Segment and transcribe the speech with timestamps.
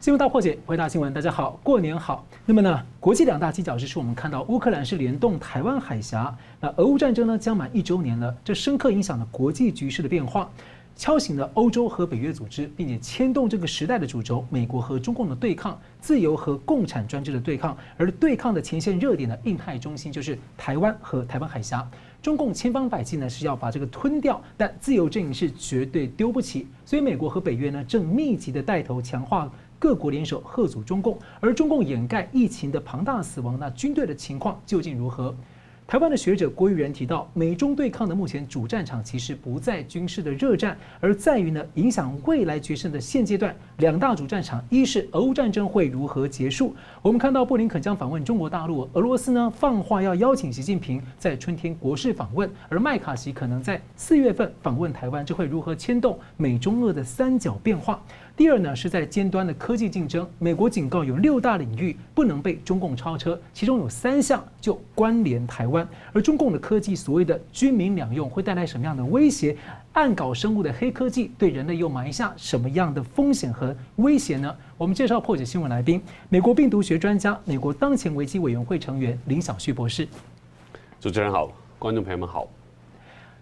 [0.00, 2.24] 新闻大破解，回答新闻，大家好，过年好。
[2.46, 10.50] 那么呢，国际两大犄角之处，我们看到乌克兰是联动台湾海峡，那俄乌战争呢将满一周年了，这深刻影响了国际局势的变化，
[10.96, 21.86] 敲醒了欧洲和北约组织，并且牵动这个时代的主轴，美国和中共的对抗，自由和共产专制的对抗，而对抗的前线热点的印太中心就是台湾和台湾海峡。
[22.22, 29.50] 中共千方百计呢是要把这个吞掉，但自由阵营是绝对丢不起，所以美国和北约呢正密集的带头强化
[29.80, 35.34] 各国联手贺阻中共，而中共掩盖疫情的庞大死亡，那军队的情况究竟如何？
[35.86, 46.76] 台湾的学者郭玉仁提到，美中对抗的目前主战场其实不在军事的热战，而在于呢影响未来决胜的现阶段两大主战场，一是俄乌战争会如何结束。
[47.02, 58.00] 我们看到布林肯将访问中国大陆，俄罗斯呢放话要邀请习近平在春天国事访问，而麦卡锡可能在四月份访问台湾，这会如何牵动美中俄的三角变化？
[58.40, 60.26] 第二呢，是在尖端的科技竞争。
[60.38, 65.86] 美国警告有六大领域不能被中共超车，其中有三项就关联台湾。
[66.14, 69.54] 而中共的科技所谓的军民两用会带来什么样的威胁？
[69.92, 74.56] 暗搞生物的黑科技对人类又埋下什么样的风险和威胁呢？
[74.78, 80.08] 我们介绍破解新闻来宾，美国病毒学专家、美国当前危机委员会成员林小旭博士。
[80.98, 82.48] 主持人好，观众朋友们好。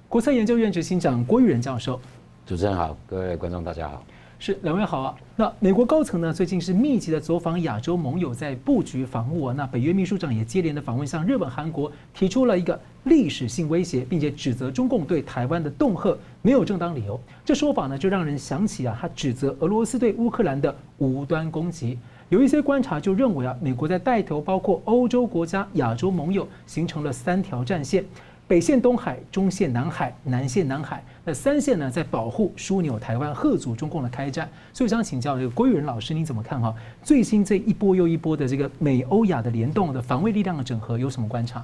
[0.08, 2.00] 国策研究院执行长郭玉仁教授。
[2.44, 4.02] 主持人好，各位观众大家好。
[4.39, 5.14] 是两位好啊。
[5.36, 9.55] 那美国高层呢，最近是密集的走访亚洲盟友，在布局防务啊。
[9.56, 17.20] 那北约秘书长也接连的访问，向日本、韩国提出了一个历史性威胁，并且指责中共对台湾的恫吓没有正当理由。
[17.45, 21.98] 这说法呢，就让人想起啊，他指责俄罗斯对乌克兰的无端攻击。
[22.28, 28.05] 有一些观察就认为啊，美国在带头，包括欧洲国家、亚洲盟友，形成了三条战线。
[28.48, 34.48] 北线东海，中线南海，南线南海，那三线呢，在保护枢纽台湾，吓阻中共的开战。
[34.72, 36.74] 所以我想请教这个郭玉仁老师，你怎么看哈？
[37.02, 41.62] 最新这一波又一波的这个美欧亚的联动的防卫力量的整合，有什么观察？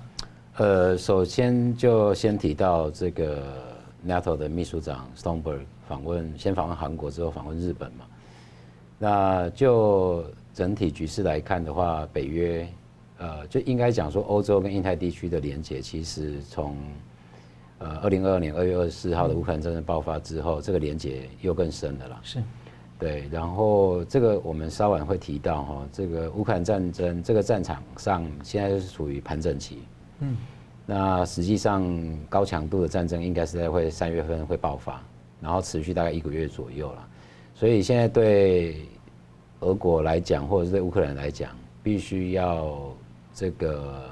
[0.58, 3.42] 呃，首先就先提到这个
[4.06, 8.04] NATO 的秘书长 Stoneberg 访问，先访问韩国之后访问日本嘛。
[8.98, 10.22] 那就
[10.52, 12.68] 整体局势来看的话，北约。
[13.24, 16.76] 呃，就应该讲说，欧洲跟印太地区的连接，其实从
[17.78, 22.20] 呃二零二二年二月二十四号的乌克兰战争爆发之后，这个连接又更深了啦。
[22.22, 22.42] 是，
[22.98, 23.26] 对。
[23.32, 29.78] 然后这个我们稍晚会提到哈，这个乌克兰战争这个战场上现在是处于盘整期。
[30.20, 30.36] 嗯。
[30.84, 31.82] 那实际上
[32.28, 35.02] 高强度的战争应该是在会三月份会爆发，
[35.40, 37.08] 然后持续大概一个月左右了。
[37.54, 38.84] 所以现在对
[39.60, 42.94] 俄国来讲，或者是对乌克兰来讲，必须要。
[43.34, 44.10] 这个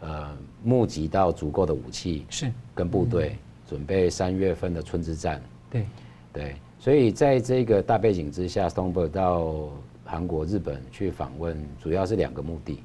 [0.00, 3.36] 呃，募集到足够的武器是跟部队，
[3.68, 5.40] 准备三月份的春之战。
[5.70, 5.86] 对
[6.32, 9.68] 对，所以在这个大背景之下，Stoltenberg 到
[10.04, 12.82] 韩国、日本去访问，主要是两个目的。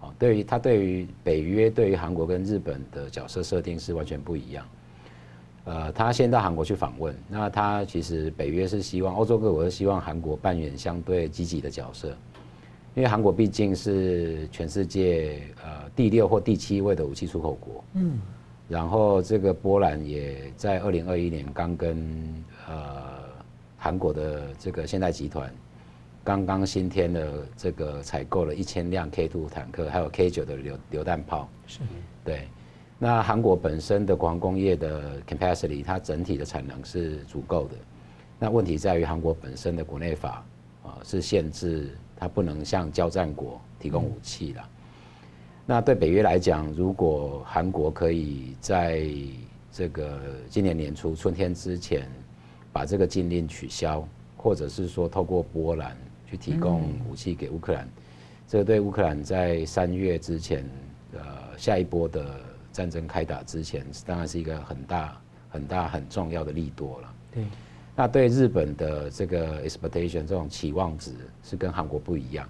[0.00, 4.66] 哦，对于他对于北约、对于韩国跟日本的角色设定是完全不一样。
[5.64, 12.16] 呃，他先到韩国去访问，那他其实北约是希望欧洲各国是希望韩国扮演相对积极的角色。
[12.98, 18.18] 因为韩国毕竟是全世界呃第六或第七位的武器出口国，嗯，
[18.66, 22.74] 然后这个波兰也在二零二一年刚跟呃
[23.76, 25.48] 韩国的这个现代集团
[26.24, 31.78] 刚刚新添了这个采购了一千辆 K two 坦克，还有 K 九的榴榴弹炮，是，
[32.24, 32.48] 对，
[32.98, 37.76] 那韩国本身的国防工业的 capacity，它整体的产能是足够的，
[38.40, 40.44] 那问题在于韩国本身的国内法
[40.82, 41.96] 啊是限制。
[42.20, 44.68] 它不能向交战国提供武器了。
[45.64, 49.08] 那对北约来讲，如果韩国可以在
[49.70, 50.18] 这个
[50.50, 52.10] 今年年初春天之前
[52.72, 55.96] 把这个禁令取消，或者是说透过波兰
[56.26, 57.88] 去提供武器给乌克兰，
[58.48, 60.68] 这对乌克兰在三月之前，
[61.12, 61.20] 呃，
[61.56, 62.40] 下一波的
[62.72, 67.14] 战争开打之前，当然是一个很大、很大、很重要的利多了。
[67.32, 67.44] 对。
[67.98, 71.10] 那对日本的这个 expectation 这种期望值
[71.42, 72.48] 是跟韩国不一样，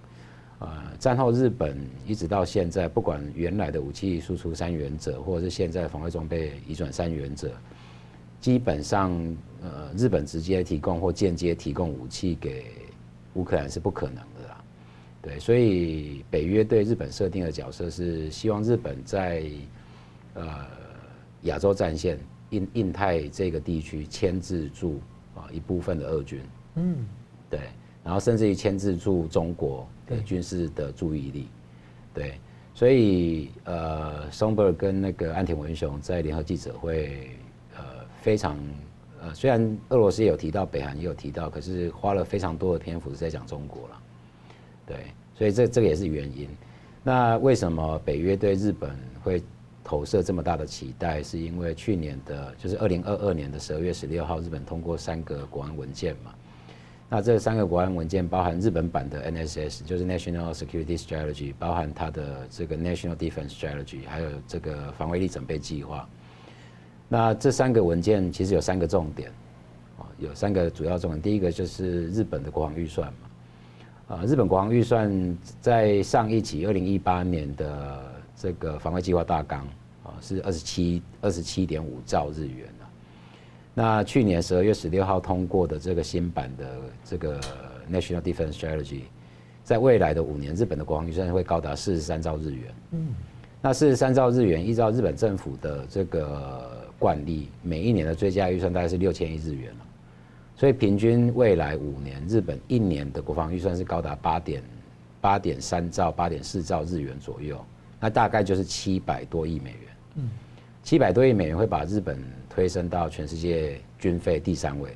[0.58, 0.69] 呃，
[0.99, 1.75] 战后日本
[2.06, 7.50] 一直到现在，不管原来的武器输出三原则，或者是现在防卫装备移转三原则，
[8.43, 9.11] 基本上
[9.62, 12.67] 呃，日本直接提供或间接提供武器给
[13.32, 14.62] 乌克兰是不可能的啦。
[15.22, 19.44] 对，所以北约对日本设定的角色是希望日本在
[20.34, 20.67] 呃
[21.44, 22.20] 亚洲战线、
[22.50, 25.00] 印印太这个地区牵制住。
[25.52, 26.40] 一部分的俄军，
[26.76, 27.06] 嗯，
[27.50, 27.61] 对，
[28.05, 31.49] 然后甚至于牵制住中国的军事的注意力，
[32.14, 32.38] 对，
[32.75, 37.31] 所以呃，松伯跟那个安田文雄在联合记者会，
[37.76, 37.82] 呃，
[38.20, 38.56] 非常
[39.20, 44.00] 呃，虽然俄罗斯也有提到，北韩也有提到，可是花了非常多的篇幅是在讲中国了。
[44.87, 44.96] 对，
[45.34, 46.49] 所以这这个也是原因。
[47.02, 49.43] 那为什么北约对日本会
[49.88, 51.23] 投射这么大的期待？
[51.23, 56.35] 是因为去年的，就是二零二二年的十二月十六号，日本通过三个国安文件嘛。
[57.08, 66.06] 那这三个国安文件包含日本版的 NSS，就是 National Security Strategy，包含它的这个 National Defense Strategy，还有这个防卫力准备计划。
[67.08, 69.31] 那这三个文件其实有三个重点，
[69.96, 71.23] 啊，有三个主要重点。
[71.23, 79.67] 第一个就是日本的国防预算嘛，啊，日本国防预算在上一期二零一八年的这个防卫计划大纲
[80.05, 82.69] 啊是二十七二十七点五兆日元。
[83.75, 87.40] 那去年十二月十六号通过的这个新版的这个
[87.88, 89.02] National Defense Strategy，
[89.62, 92.75] 在未来的五年，日本的国防预算会高达四十三兆日元。
[92.90, 93.14] 嗯，
[93.62, 99.73] 那四十三兆日元，依照日本政府的这个惯例，每一年的追加预算大概是六千亿日元，
[100.56, 104.61] 所以平均未来五年，日本一年的国防预算是高达八点
[105.20, 107.64] 八点三兆、八点四兆日元左右，
[108.00, 109.80] 那大概就是七百多亿美元。
[110.16, 110.30] 嗯，
[110.82, 112.18] 七百多亿美元会把日本。
[112.50, 114.90] 推升到全世界军费第三位，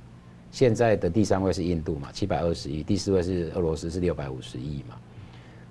[0.51, 4.97] 现在的第三位是印度嘛，七百二十亿，第四位是俄罗斯是六百五十亿嘛，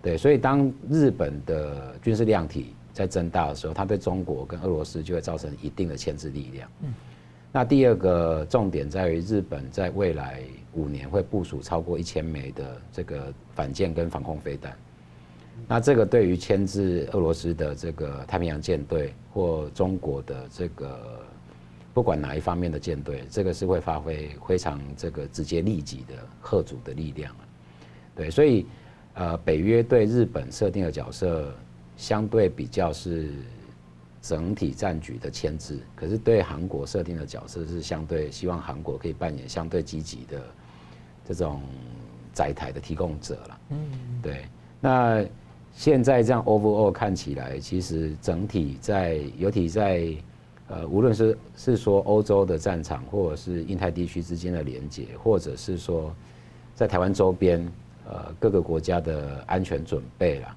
[0.01, 6.69] 对，所以当日本的军事量体在增大的时候，它对中国跟俄罗斯就会造成一定的牵制力量。
[6.83, 6.93] 嗯，
[7.51, 10.41] 那第二个重点在于日本在未来
[10.71, 14.73] 五年会部署超过一千枚的这个反舰跟防空飞弹，
[15.67, 21.25] 那这个对于牵制俄罗斯的这个太平洋舰队或中国的这个。
[21.93, 27.35] 不管哪一方面的舰队，这个是会发挥非常这个直接利己的吓阻的力量，
[28.15, 28.65] 对，所以
[29.13, 31.53] 呃，北约对日本设定的角色
[31.97, 33.33] 相对比较是
[34.21, 40.41] 整体战局的牵制，可是对韩国设定的角色是相对希望韩国可以扮演相对积极的
[41.25, 41.61] 这种
[42.31, 43.61] 载台的提供者了。
[43.71, 43.77] 嗯，
[44.23, 44.45] 对。
[44.79, 45.25] 那
[45.81, 50.13] 现在这样 overall 看起来，其实整体在尤其在。
[50.67, 56.15] 呃，无论是是说欧洲的战场，或者是印太地区之间的连接，或者是说
[56.73, 57.59] 在台湾周边，
[58.07, 60.55] 呃，各个国家的安全准备啦，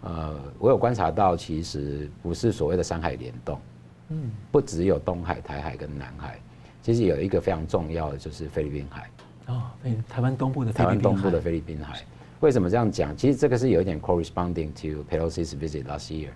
[0.00, 3.60] 呃，我有观察到，其实不是所谓的三海联动，
[4.08, 6.40] 嗯，不只有东海、台海跟南海，
[6.82, 9.08] 其实有一个非常重要的就是菲律宾海，
[9.46, 9.62] 哦，
[10.08, 12.00] 台湾东部的台湾东部的菲律宾海，
[12.40, 13.16] 为什么这样讲？
[13.16, 16.30] 其实这个是有一点 corresponding to Pelosi's visit last year，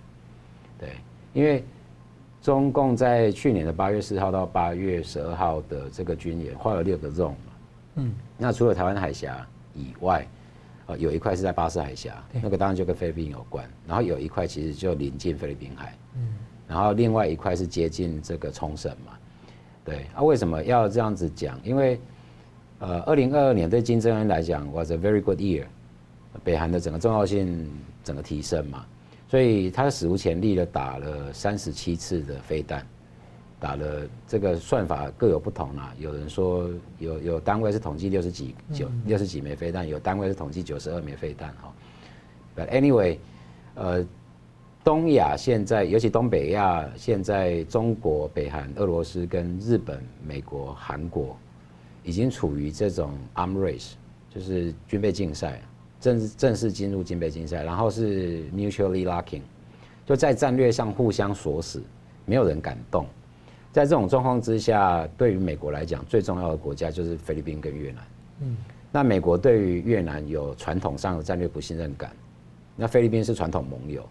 [0.79, 0.89] 对，
[1.33, 1.63] 因为。
[2.41, 7.51] 中共在去年的八月四号到八月十二号的这个军演画了六个 zone 嘛，
[7.95, 9.43] 嗯，那除了台湾海峡
[9.73, 10.27] 以外，
[10.85, 16.35] 呃，有一块是在巴士海峡，那个当然就跟菲律宾有关，然后有一块其实就临近菲律宾海，嗯，
[16.67, 19.13] 然后另外一块是接近这个冲绳嘛，
[19.83, 21.59] 对，啊，为什么要这样子讲？
[21.63, 21.99] 因为，
[22.77, 25.65] 呃，二零二二年对金正恩来讲 was a very good year，
[26.43, 27.69] 北韩的整个重要性
[28.03, 28.85] 整个提升嘛。
[29.27, 32.85] 所以他史无前例的打了三十七次的飞弹，
[33.59, 35.93] 打了这个算法各有不同啦。
[35.99, 41.73] 有人说有有单位是统计六十几九六十几枚飞弹，有单位是统计九十二枚飞弹哈。
[42.55, 43.17] But anyway，
[43.73, 44.05] 呃，
[44.83, 51.35] 东亚现在尤其东北亚现在中国、北韩、俄罗斯跟日本、美国、韩国
[52.03, 53.93] 已经处于这种 arm race，
[54.33, 55.59] 就是军备竞赛。
[56.05, 59.41] 正正式进入金杯竞赛，然后是 mutually locking，
[60.05, 61.81] 就在战略上互相锁死，
[62.25, 63.07] 没有人敢动。
[63.71, 68.03] 在这种状况之下，对于美国来讲，最重要的国家就是菲律宾跟越南。
[68.41, 68.55] 嗯，
[68.91, 72.11] 那美国对于越南有传统上的战略不信任感，
[72.75, 74.07] 那菲律宾是传统盟友，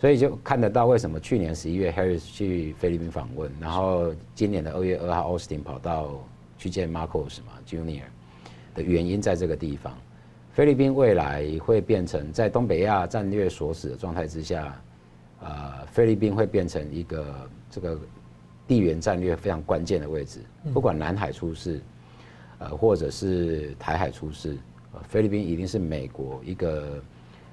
[0.00, 6.24] 所以就看得到为什么去年十一月 Harris 去菲律宾访问，然后今年的二月二号 Austin 跑到
[6.56, 8.04] 去见 Marcos 嘛 Junior
[8.76, 9.92] 的原因在这个地方。
[10.56, 14.74] 菲律宾未来会变成在东北亚战略锁死的状态之下，
[15.42, 18.00] 呃，菲律宾会变成一个这个
[18.66, 20.40] 地缘战略非常关键的位置。
[20.72, 21.78] 不管南海出事，
[22.56, 24.56] 呃，或者是台海出事，
[25.06, 27.02] 菲律宾一定是美国一个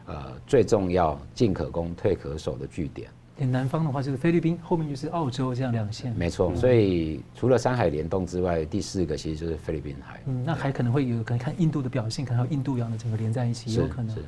[0.06, 3.12] 呃最重要进可攻退可守的据点。
[3.38, 6.14] 南方的话就是菲律宾，后面就是澳洲这样两线。
[6.14, 10.22] 没错，所以除了山海联动之外，第四个其实就是菲律宾海。
[10.28, 14.16] 嗯，那还可能会有可能看印度的表现，可能还有印度洋的整个连在一起，有可能。
[14.16, 14.26] 是，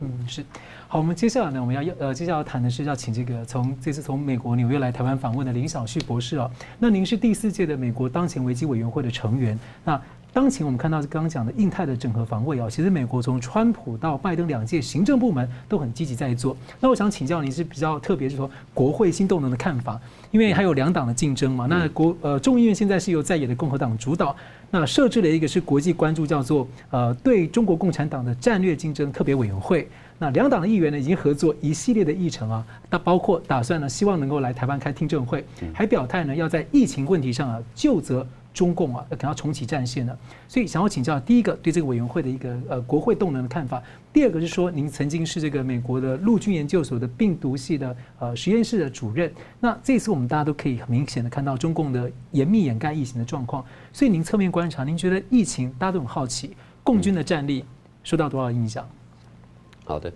[0.00, 0.44] 嗯，是。
[0.88, 6.50] 好，我们接下来呢，我们要呃接下来要谈的是要请这个从这次从美国纽约来台湾访问的林小旭博士哦。
[6.78, 10.00] 那您是第四届的美国当前危机委员会的成员，那
[10.32, 16.56] 当前我们看到刚刚讲的印太的整合防卫啊，其实美国从川普到拜登两届行政部门都很积极在做。
[16.80, 19.98] 那我想请教您是比较特别是说国会新动能的看法，
[20.30, 21.66] 因为还有两党的竞争嘛。
[21.66, 24.36] 那国呃众议院现在是由在野的共和党主导，
[24.70, 29.88] 那设置了一个是国际关注叫做呃对中国共产党的战略竞争特别委员会。
[30.20, 38.26] 那两党的议员呢已经合作一系列的议程啊，那包括打算呢希望能够来台湾开听证会，还表态呢要在疫情问题上啊就责。
[38.58, 43.80] 中共啊，可能要重启战线了，所以想要请教第一个对这个委员会的一个呃国会动能的看法，
[44.12, 57.64] 第二个是说您曾经是这个美国的陆军研究所的病毒系的呃实验室的主任，那这次我们大家都可以很明显的看到中共的严密掩盖疫情的状况，所以您侧面观察，您觉得疫情大家都很好奇，共军的战力
[58.02, 58.84] 受到多少影响？
[59.84, 60.12] 好的。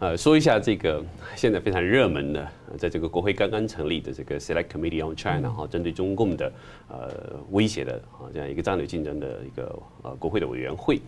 [0.00, 1.04] 呃，说一下这个
[1.36, 6.50] 现在非常热门的，在这个国会刚刚成立的这个 Select Committee on China 哈，针对中共的
[6.88, 7.10] 呃
[7.50, 10.98] 威胁的啊这样一个战略竞争的一个呃国会的委员会。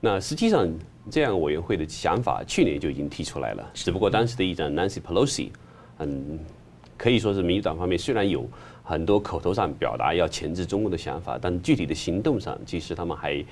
[0.00, 0.72] 那实际上
[1.10, 5.48] 这样委员会的想法去年就已经提出来了，只不过当时的议长 Nancy Pelosi，
[5.98, 6.38] 嗯，
[6.96, 8.48] 可以说是民主党方面虽然有
[8.84, 13.44] 很多口头上表达要钳制中共的想法，但具体的行动上其实他们还。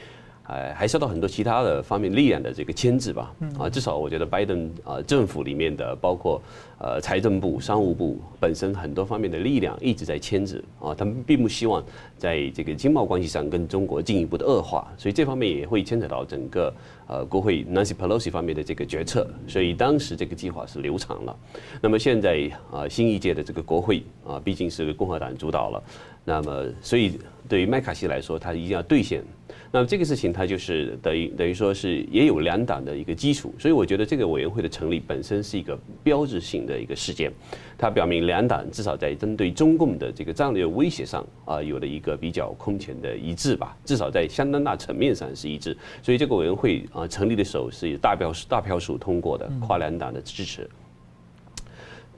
[0.48, 3.34] 呃，还受到很多其他的方面力量的这个牵制吧。
[3.58, 6.40] 啊，至少我觉得拜登啊政府里面的，包括
[6.78, 11.84] 呃财政部、商务部本身很多方面的力量一直在牵制啊，他们并不希望
[12.16, 16.74] 在这个经贸关系上跟中国进一步的恶化，所以这方面也会牵扯到整个
[17.06, 21.36] 呃国会 Nancy Pelosi 方面的这个决策，所以当时这个计划是流产了。
[21.82, 25.82] 那么现在啊新一届的这个国会啊毕竟是共和党主导了，
[26.24, 29.22] 那么所以对于麦卡锡来说，他一定要兑现。
[29.70, 37.30] 那么这个事情，它就是等于等于说是也有两党的一个基础，所以我觉得这个委员会的成立本身是一个标志性的一个事件，
[37.76, 50.68] 它表明两党至少在针对中共的这个战略威胁上啊，有了一个比较空前的一致吧，至少在相当大层面上是一致，所以这个委员会啊成立的时候是以大票大票数通过的，跨两党的支持。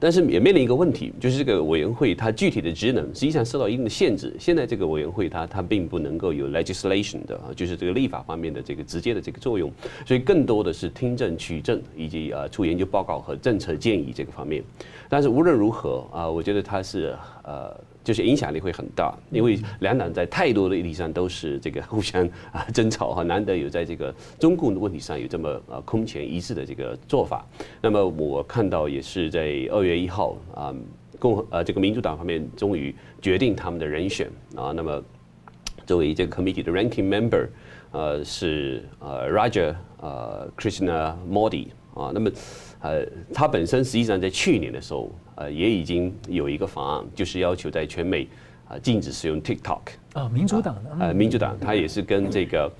[0.01, 4.35] 但是也面临一个问题，就是这个委员会它具体的职能实际上受到一定的限制。
[4.39, 9.71] 现在这个委员会它它并不能够有 legislation 的啊，就是这个立法方面的这个直接的这个作用，
[10.03, 14.63] 所以更多的是听证取证以及啊出研究报告和政策建议这个方面。
[15.07, 17.79] 但是无论如何啊，我觉得它是呃。
[18.03, 27.45] 就是影响力会很大，因为两党在太多的议题上都是这个互相啊争吵哈，难得有在这个中共的问题上有这么呃空前一致的这个做法。
[27.81, 30.73] 那么我看到也是在二月一号啊，
[31.19, 34.71] 共和呃这个民主党方面终于决定他们的人选啊。
[34.75, 35.03] 那么
[35.85, 37.47] 作为这个 committee 的 ranking member，
[37.91, 42.11] 呃是呃 Raja 呃 Krishna Modi 啊。
[42.13, 42.31] 那么
[42.81, 45.11] 呃他本身实际上在去年的时候。
[45.35, 48.27] 呃，也已经有一个法案，就是要求在全美
[48.67, 49.79] 啊禁止使用 TikTok。
[50.13, 50.91] 啊，民主党的。
[50.99, 52.71] 呃，民主党他也是跟这个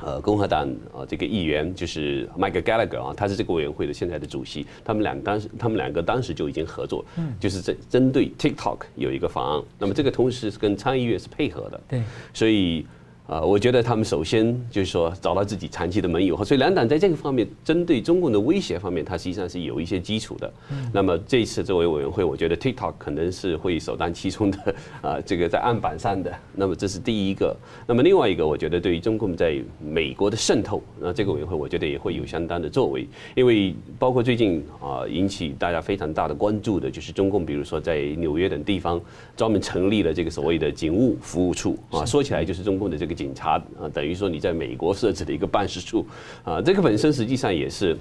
[0.00, 4.66] 呃共和党啊这个议员，就是 Mike Gallagher 啊，他是这个委员会的现在的主席。
[4.84, 7.02] 他们两当时，他们两个当时就已经合作，
[7.40, 9.62] 就是针针对 TikTok 有一个法案。
[9.78, 11.80] 那么这个同时是跟参议院是配合的。
[11.88, 12.02] 对，
[12.34, 12.84] 所以。
[13.32, 20.52] 啊，我觉得他们首先就是说找到自己长期的盟友，所以两党在这个方面针对中共的威胁方面，它实际上是有一些基础的。
[20.92, 26.30] 那么这一次作为委员会，我觉得 TikTok 可能是会首当其冲的 啊，这个在案板上的。
[26.54, 27.56] 那么这是第一个。
[27.86, 39.00] 那么另外一个，我觉得对于中共在美国的渗透，那这个委员会我觉得也会有相当的作为，因为包括最近啊引起大家非常大的关注的，就是中共比如说在纽约等地方
[39.34, 43.21] 专门成立了这个所谓的警务服务处啊，说起来就是中共的这个。
[43.22, 46.04] 警察啊，等于说你在美国设置的一个办事处
[46.44, 47.96] 啊，这个本身实际上也是。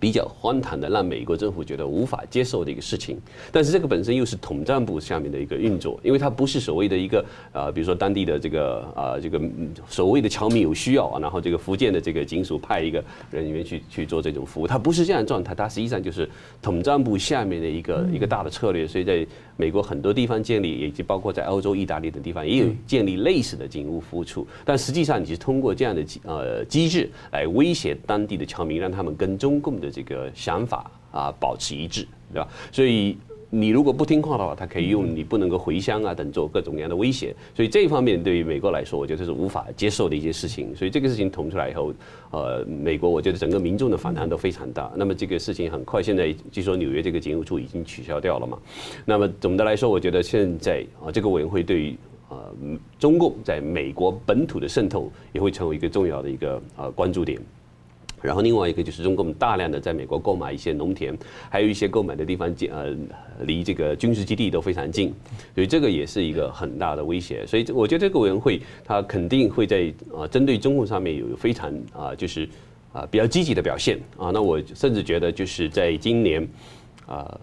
[0.00, 3.20] 比较荒唐的，让美国政府觉得无法接受的一个事情。
[3.52, 9.38] 但是这个本身又是统战部下面的一个运作，因为它不是所谓的一个呃，比如说当地的这个呃这个
[9.86, 16.26] 所谓的侨民有需要啊，然后这个福建的这个警署派一个人员去去做这种服务，它不是这样的状态，它实际上就是
[16.62, 18.86] 统战部下面的一个一个大的策略。
[18.88, 19.26] 所以在
[19.58, 29.74] 美国很多地方建立，以及包括在欧洲、意大利等地方也有建立类似的警务服务处，但实际上你是通过这样的机呃机制来威胁当地的侨民，让他们跟中共。
[29.74, 32.48] 的这个想法啊，保持一致，对吧？
[32.70, 33.18] 所以
[33.54, 37.32] 你如果不听话的话，他可以用你不能够回乡啊等做各种各样的威胁。
[37.54, 40.74] 所以这一方面对于美国来说，我觉得是无法接受的一些事情。
[40.74, 41.94] 所以这个事情捅出来以后，
[42.32, 44.90] 呃，美国我觉得整个民众的反弹都非常大。
[44.96, 48.58] 那么这个事情很快，现在据说纽约这个警务处已经取消掉了嘛。
[49.04, 51.96] 那么总的来说，我觉得现在啊，这个委员会对于
[52.30, 52.52] 呃
[52.98, 57.40] 中共在美国本土的渗透也会成为一个重要的一个呃关注点。
[58.24, 61.14] 然后另外一个就是中共大量的在美国购买一些农田，
[61.50, 62.96] 还有一些购买的地方近呃
[63.42, 65.12] 离这个军事基地都非常近，
[65.54, 67.46] 所以这个也是一个很大的威胁。
[67.46, 72.48] 所以我觉得这个委员会它肯定会在啊针对中共上面有非常啊就是
[72.92, 74.30] 啊比较积极的表现啊。
[74.32, 76.48] 那我甚至觉得就是在今年
[77.06, 77.38] 啊。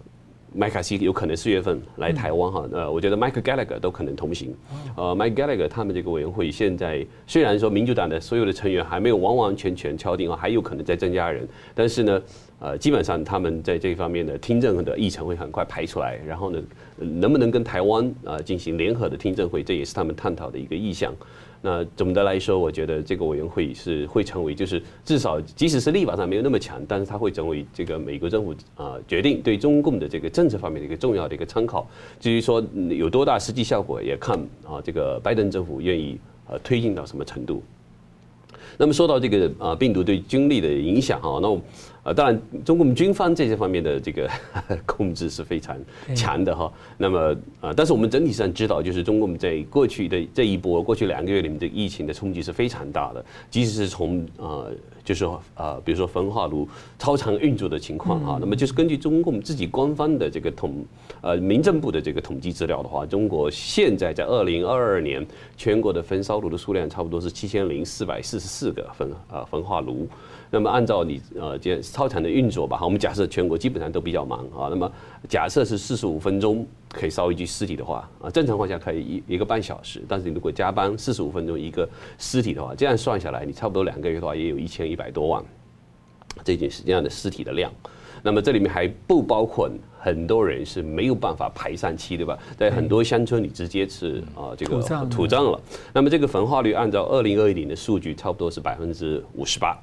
[0.53, 4.53] 麦卡锡有可能四月份来台湾哈，呃，我觉得 Mike Gallagher 都可能同行。
[4.97, 12.21] 呃，Mike Gallagher 他们这个委员会现在虽然说民主党的所有的成员还没有完完全全敲定啊，还有可能再增加人，但是呢，
[12.59, 16.61] 呃，基本上他们在这方面的听证的议程会很快排出来，然后呢，
[16.97, 21.13] 能不能跟台湾啊进行联合的听证会，这也是他们探讨的一个意向。
[21.63, 31.87] 那总的来说，我觉得这个委员会是会成为，就是至少即使是立法上没有那么强，但是它会成为这个美国政府啊决定对中共的这个政策方面的一个重要的一个参考。
[32.19, 36.17] 至于说有多大实际效果，也看啊这个拜登政府愿意
[36.49, 37.61] 呃推进到什么程度。
[38.77, 41.61] 那么说到这个啊病毒对军力的影响啊，那
[42.03, 42.09] 我。
[42.09, 44.27] 啊，当然，中共军方这些方面的这个
[44.87, 45.77] 控制是非常
[46.15, 46.71] 强的哈。
[46.97, 53.23] 那么啊，但是我们整体上知道，就是中共在过去的这一波、过去两个月里面的疫情的冲击是非常大的。
[53.51, 54.65] 即使是从啊，
[55.03, 56.67] 就是说啊，比如说焚化炉
[56.97, 60.83] 超常运作的情况哈，那么就是根据中共自己官方的这个统
[61.21, 65.23] 呃民政部的这个统计资料的话，中国现在在二零二二年
[65.55, 70.07] 全国的焚烧炉的数量差不多是七千零四百四十四个焚啊焚化炉。
[70.53, 74.67] 那么按照你呃这超长的运作吧，哈，我们假设全国基本上都比较忙啊。
[74.69, 74.91] 那么
[75.29, 80.03] 假设是四十五分钟可以烧一具尸体的话啊，正常情况下可以一一个半小时。
[80.09, 85.41] 但是你如果加班四十五分钟一个尸体的话，这样算下来，你差不多两个月的话，也有一千一百多万
[86.43, 87.71] 这件事这样的尸体的量。
[88.21, 89.67] 那么这里面还不包括
[89.97, 92.37] 很多人是没有办法排上期，对吧？
[92.55, 95.59] 在很多乡村你直接是啊这个土葬了。
[95.91, 99.75] 那么这个焚化率按照二零二一年的数据，差不多是百分之五十八。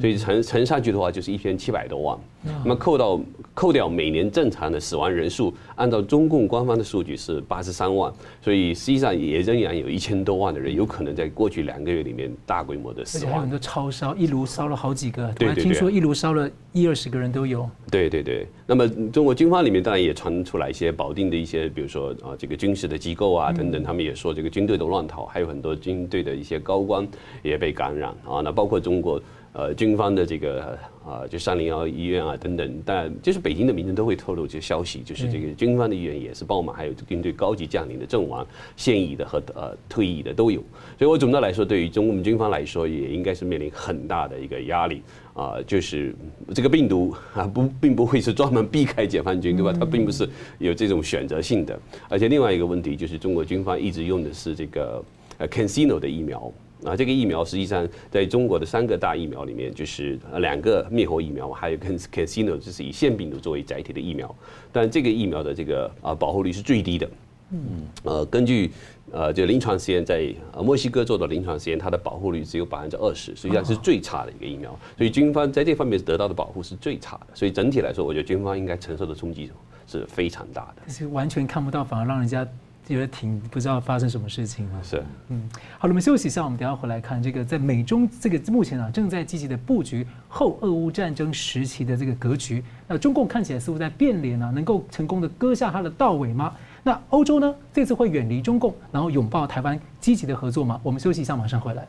[0.00, 2.18] 所以乘乘上去的话，就是一千七百多万。
[2.42, 3.20] 那么扣到
[3.54, 8.12] 扣掉每年正常的死亡人数，按照中共官方的数据是八十三万。
[8.42, 13.42] 所以实际上也仍然有一千多万的人有可能在过去两个月里面大规模的死亡。
[13.42, 15.30] 很多超烧，一炉烧了好几个。
[15.38, 15.64] 对对对。
[15.64, 17.68] 听说一炉烧了一二十个人都有。
[17.90, 18.46] 对对对。
[18.66, 27.06] 那么中国军方里面当然也传出来一些保定的一些，比如说啊这个军事的机构啊等等，他们也说这个军队都乱逃，还有很多军队的一些高官
[27.42, 28.40] 也被感染啊。
[28.42, 29.20] 那包括中国。
[29.52, 38.46] 呃，军方的这个啊，就三零幺医院啊等等，但就是北京的民众都会透露这些消息，就是这个军方的医院也是爆满，还有军队高级将领的阵亡、
[38.76, 40.60] 现役的和呃退役的都有。
[40.96, 45.02] 所以我总的来说，对于中共军方来说，也应该是面临很大的一个压力
[45.34, 46.14] 啊，就是
[46.54, 49.74] 这个病毒啊不并不会是专门避开解放军，对吧？
[49.76, 51.76] 它并不是有这种选择性的。
[52.08, 55.04] 而且另外一个问题就是，中国军方一直用的是这个
[55.38, 56.52] 呃 CanSino 的疫苗。
[56.84, 64.34] 啊，这个疫苗实际上在中国的三个大疫苗里面，就是两个灭活疫苗，还有跟 CanSino 就是以腺病毒作为载体的疫苗，
[64.72, 67.08] 但这个疫苗的这个啊保护率是最低的。
[67.52, 67.60] 嗯，
[68.04, 68.70] 呃，根据
[69.10, 74.70] 呃这个临床实验，在墨西哥做的临床实验，它的保护率只有百分之二十，实际上是最差的一个疫苗。
[74.96, 77.26] 所以军方在这方面得到的保护是最差的。
[77.34, 79.50] 所以整体来说，我觉得军方应该承受的冲击
[79.86, 80.90] 是非常大的。
[80.90, 82.46] 是完全看不到，反而让人家。
[82.90, 84.82] 觉得挺不知道发生什么事情了。
[84.82, 85.48] 是，嗯，
[85.78, 92.62] 好了，我们休息一下，我们等下回来看这个在美中这个目前啊正在积极的布局后俄乌战争时期的这个格局。
[92.86, 96.54] 那中共看起来似乎在变脸啊，能够成功的割下它的稻尾吗？
[96.82, 100.80] 那欧洲呢，这次会远离中共，然后拥抱台湾，积极的合作吗？
[100.82, 101.86] 我们休息一下，马上回来。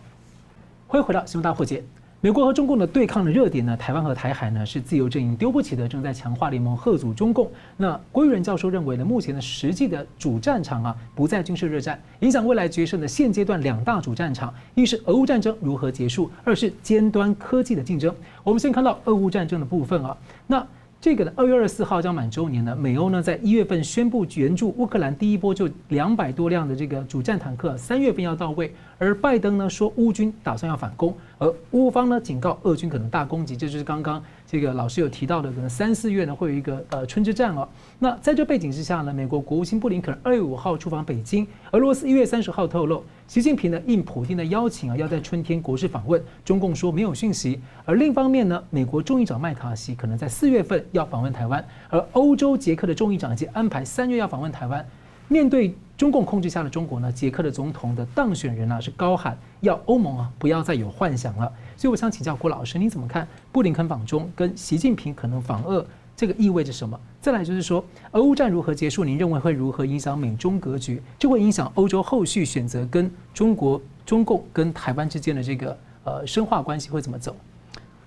[0.87, 1.83] 欢迎回到新闻大破解。
[2.23, 7.49] 美国和中共的对抗的热点呢，台湾和台海呢是自由阵营丢不起的，正在强化联盟吓阻中共。
[7.75, 18.13] 那郭玉仁教授认为呢，目前的实际的主战场啊不在军事热战，影响未来决胜的现阶段两大主战场，一是俄乌战争如何结束，二是尖端科技的竞争。
[18.43, 20.63] 我们先看到俄乌战争的部分啊，那。
[21.01, 22.75] 这个呢，二月二十四号将满周年了。
[22.75, 28.71] 美欧呢，在一月份宣布援助乌克兰，第一波就两百多辆的这个主战坦克，三月份要到位。
[28.99, 37.65] 而拜登呢说，乌军打算要反攻，而乌方呢警告俄军可能大攻击，这就是刚刚这个老师有提到的，可能三四月呢会有一个呃春之战哦。
[37.99, 43.01] 那在这背景之下呢，美国国务卿布林肯二月五号出访北京，俄罗斯一月三十号透露。
[43.29, 46.21] 习近平呢应普京的邀请啊，要在春天国事访问。
[46.43, 47.61] 中共说没有讯息。
[47.85, 54.85] 而另一方面呢，美国众议长麦卡锡可能在四月份要访问台湾，而欧洲捷克的众议长已经安排三月要访问台湾。
[55.29, 61.49] 面对中共控制下的中国呢，捷克的总统的当选人啊是高喊要欧盟啊不要再有幻想了。
[61.81, 65.83] 所以我想请教郭老师，你怎么看布林肯访中跟习近平可能访俄？
[66.15, 66.99] 这个意味着什么？
[67.19, 69.03] 再来就是说，俄乌战如何结束？
[69.03, 71.01] 您认为会如何影响美中格局？
[71.17, 77.35] 就会影响欧洲后续选择跟中国、中共跟台湾之间的这个呃深化关系会怎么走？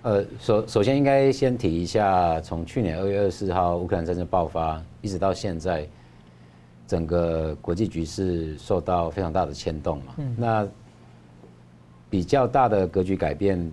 [0.03, 5.85] 呃，首首先应该先提一下，从去年二月二十四号乌克兰战争爆发，一直到现在，
[6.87, 10.13] 整个国际局势受到非常大的牵动嘛。
[10.15, 10.33] 嗯。
[10.37, 10.65] 那
[12.15, 13.69] 比较大的格局改变，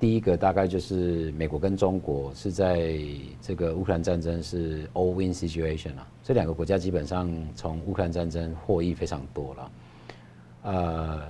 [0.00, 2.92] 第一个大概就是美国跟中国是在
[3.40, 9.70] 这个乌克兰战争是 all win situation 啊，这两个国家基本上从乌克兰战争获益非常多了，
[10.62, 11.22] 呃，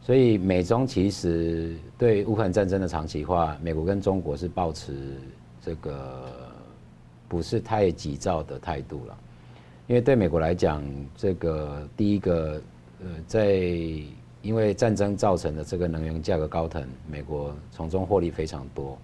[0.00, 5.18] 所以美中其实对乌克兰战争的长期化，美国跟中国是抱持
[5.60, 6.32] 这个
[7.28, 9.18] 不是太急躁的态度了，
[9.86, 10.82] 因为对美国来讲，
[11.14, 12.58] 这个第一个
[13.02, 13.70] 呃在。
[14.42, 18.96] 因为战争造成的这个能源价格高腾，美国从中获利非常多。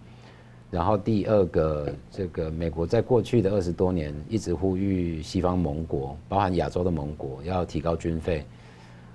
[0.71, 8.45] 然后第二个，这个美国在过去的二十多年一直呼吁西方盟国，包含亚洲的盟国，要提高军费，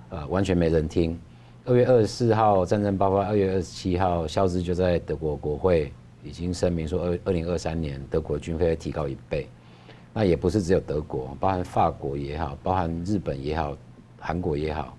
[0.08, 1.18] 呃，完全没人听。
[1.64, 5.92] 二月二十四号战争爆发，二月二十七号，肖兹就在德国国会
[6.24, 9.46] 已经声明说，二二零二三年德国军费会提高一倍。
[10.14, 13.76] 那也不是只有德国，包含法国也好，包含日本也好，
[14.18, 14.96] 韩国也好。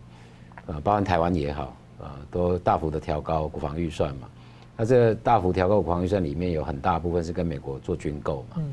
[0.65, 4.29] 呃，包含台湾也好，呃，都大幅的调高国防预算嘛。
[4.77, 8.55] 那这个大幅调高国防预算里面有很大部分是跟美国做军购嘛。
[8.57, 8.63] 嗯。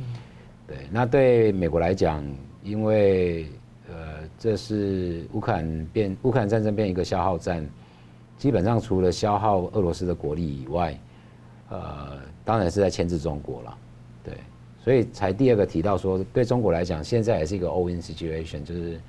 [0.69, 2.25] 对，那对美国来讲，
[2.63, 3.49] 因为
[3.89, 7.69] 呃，这是乌克兰变乌克兰战争变一个消耗战，
[8.39, 10.97] 基本上除了消耗俄罗斯的国力以外，
[11.71, 13.79] 呃，当然是在牵制中国了。
[14.23, 14.35] 对，
[14.85, 19.01] 所以才第二个提到说，对中国来讲，现在也是一个 all-in situation，就是。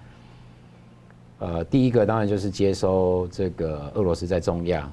[1.42, 4.88] 呃，第一个当然就是接收这个俄罗斯在中亚，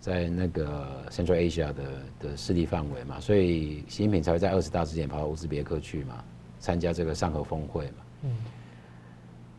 [0.00, 1.84] 在那个 Central Asia 的
[2.20, 6.24] 的势力范围嘛，所以习近平才会在二十大之前跑到乌兹别克去嘛，
[6.58, 7.92] 参加这个上合峰会嘛。
[8.22, 8.30] 嗯。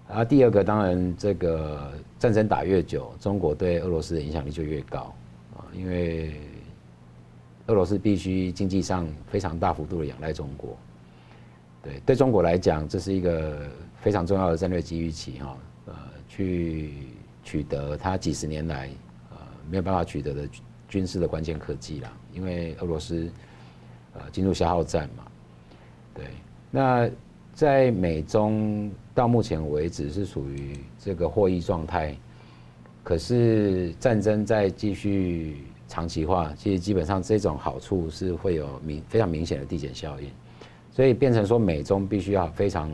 [0.10, 5.13] 然后第二个当然这个战争打越久，中国对俄罗斯的影响力就越高
[5.56, 6.41] 啊，因为
[7.67, 10.75] 俄罗斯必须经济上非常大幅度的仰赖中国。
[11.84, 13.60] 对，对中国来讲，这是一个
[14.01, 15.56] 非常重要的战略机遇期哈。
[16.34, 16.94] 去
[17.44, 18.89] 取得他几十年来
[19.32, 19.38] 呃
[19.70, 20.48] 没有办法取得的
[20.88, 23.30] 军事的关键科技啦，因为俄罗斯
[24.13, 25.26] 呃进入消耗战嘛，
[26.13, 26.24] 对，
[26.72, 27.10] 那
[27.54, 32.15] 在美中到目前为止是属于这个获益状态，
[33.04, 40.30] 可是战争在继续长期化，其实基本上这种好处是会有明非常明显的递减效应，
[40.91, 42.89] 所以变成说美中必须要非常。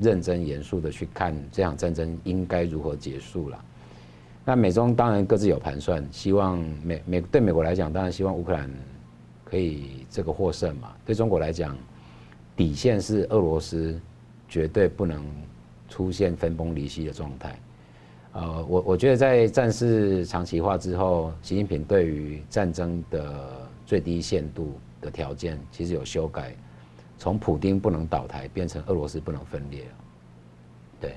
[0.00, 3.64] 认真严肃的去看这场战争应该如何结束了。
[4.44, 8.70] 那美中当然各自有盘算，希望美美对美国来讲，当然希望乌克兰
[9.44, 10.92] 可以这个获胜嘛。
[11.04, 11.76] 对中国来讲，
[12.56, 14.00] 底线是俄罗斯
[14.48, 15.24] 绝对不能
[15.88, 17.58] 出现分崩离析的状态。
[18.32, 26.56] 呃，我我觉得在战事长期化之后，习近平对于战争的最低限度的条件其实有修改。
[27.20, 29.84] 从普丁不能倒台变成俄罗斯不能分裂，
[30.98, 31.14] 对，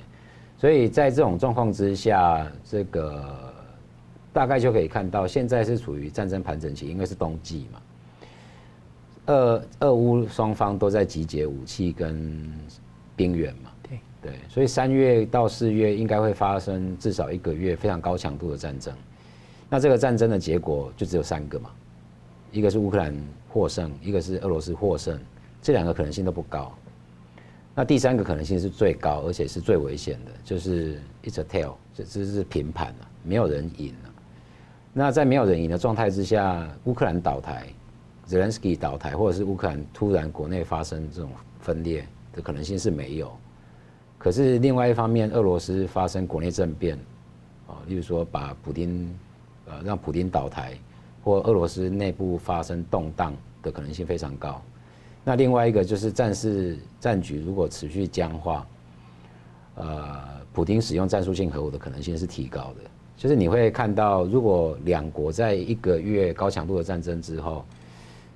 [0.58, 3.54] 所以在这种状况之下，这个
[4.34, 7.82] 大概就可以看到，现在是处于战争盘整期，因为是冬季嘛，
[9.28, 12.54] 俄俄乌双方都在集结武器跟
[13.16, 13.98] 兵员嘛，对。
[14.22, 18.94] 对，所以三月到四月应该会发生至少一个月非常高强度的战争，
[19.70, 21.70] 那这个战争的结果就只有三个嘛，
[22.52, 23.16] 一个是乌克兰
[23.48, 25.18] 获胜，一个是俄罗斯获胜。
[25.64, 26.78] 这两个可能性都不高，
[27.74, 34.14] 那第三个可能性是最高，而且是最危险的，就是 it's a tale，这这是平盘了，没有人赢了。
[34.92, 37.66] 那在没有人赢的状态之下，乌克兰倒台
[38.28, 43.32] ，Zelensky 倒台，或者是乌克兰突然国内发生这种分裂的可能性是没有。
[44.18, 46.98] 可是另外一方面，俄罗斯发生国内政变，
[47.68, 49.18] 啊，例如说把普丁，
[49.66, 50.78] 呃，让普丁倒台，
[51.24, 54.62] 或俄罗斯内部发生动荡的可能性非常高。
[55.24, 58.68] 那另外一个就是战事战局如果持续僵化，
[59.76, 62.82] 呃，普丁使用战术性核武的可能性是提高的。
[63.16, 67.64] 就是你会看到，如果两国在一个月高强度的战争之后，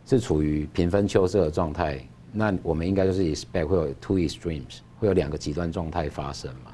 [0.05, 1.99] 是处于平分秋色的状态，
[2.31, 6.71] 那我们应该就是 expect 会有 two extremes，会有两个极端状态发生嘛。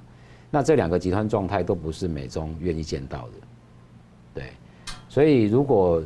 [0.51, 3.33] 那这两个极端状态都不是美中愿意见到的，
[4.35, 4.43] 对。
[5.09, 6.03] 所以如果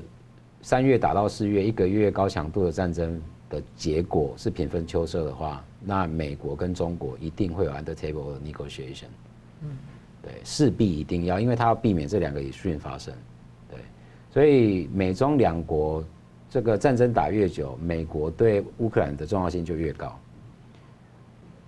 [0.62, 9.06] 三月打到四月一个月高强度的战争，的结果是平分秋色的话，那美国跟中国一定会有 under table 的 negotiation，
[9.62, 9.78] 嗯，
[10.22, 13.14] 对，势必一定要，因为他要避免这两个 extreme 发生，
[13.70, 13.80] 对，
[14.32, 16.04] 所以美中两国
[16.50, 20.18] 这个战争打越久，美国对乌克兰的重要性就越高，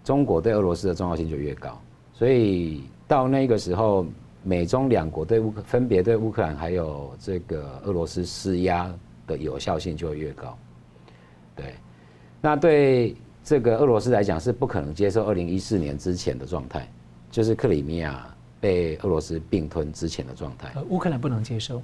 [0.04, 1.80] 中国对俄罗斯的重要性就越高，
[2.14, 4.06] 所以到那个时候，
[4.44, 8.94] 美中两国对乌克分别对乌克兰还有这个俄罗斯施压
[9.28, 10.58] 的有效性就会越高。
[11.62, 11.74] 对，
[12.42, 16.88] 那对这个俄罗斯来讲是不可能接受二零一四年之前的状态，
[17.30, 18.28] 就是克里米亚
[18.60, 20.72] 被俄罗斯并吞之前的状态。
[20.76, 21.82] 呃，乌克兰不能接受。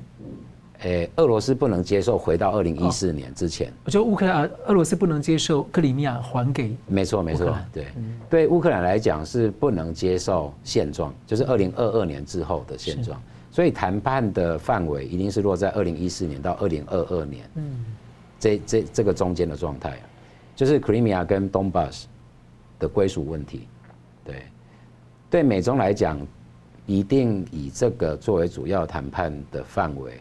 [0.81, 3.71] 诶，俄罗斯不能接受回到二零一四年之前。
[3.85, 6.75] 我觉得乌克兰、俄罗斯不能接受克里米亚还给。
[6.85, 7.87] 没错，没错，对，
[8.29, 13.19] 对乌克兰来讲是不能接受现状，就是二零二二年之后的现状。
[13.51, 17.49] 所以谈判的范围一定是落在二零一四年到二零二二年。
[17.55, 17.85] 嗯。
[18.39, 19.97] 这这这个中间的状态，
[20.55, 22.07] 就是克里米亚跟东巴斯
[22.79, 23.67] 的归属问题。
[24.23, 24.43] 对，
[25.29, 26.19] 对美中来讲，
[26.85, 30.13] 一定以这个作为主要谈判的范围。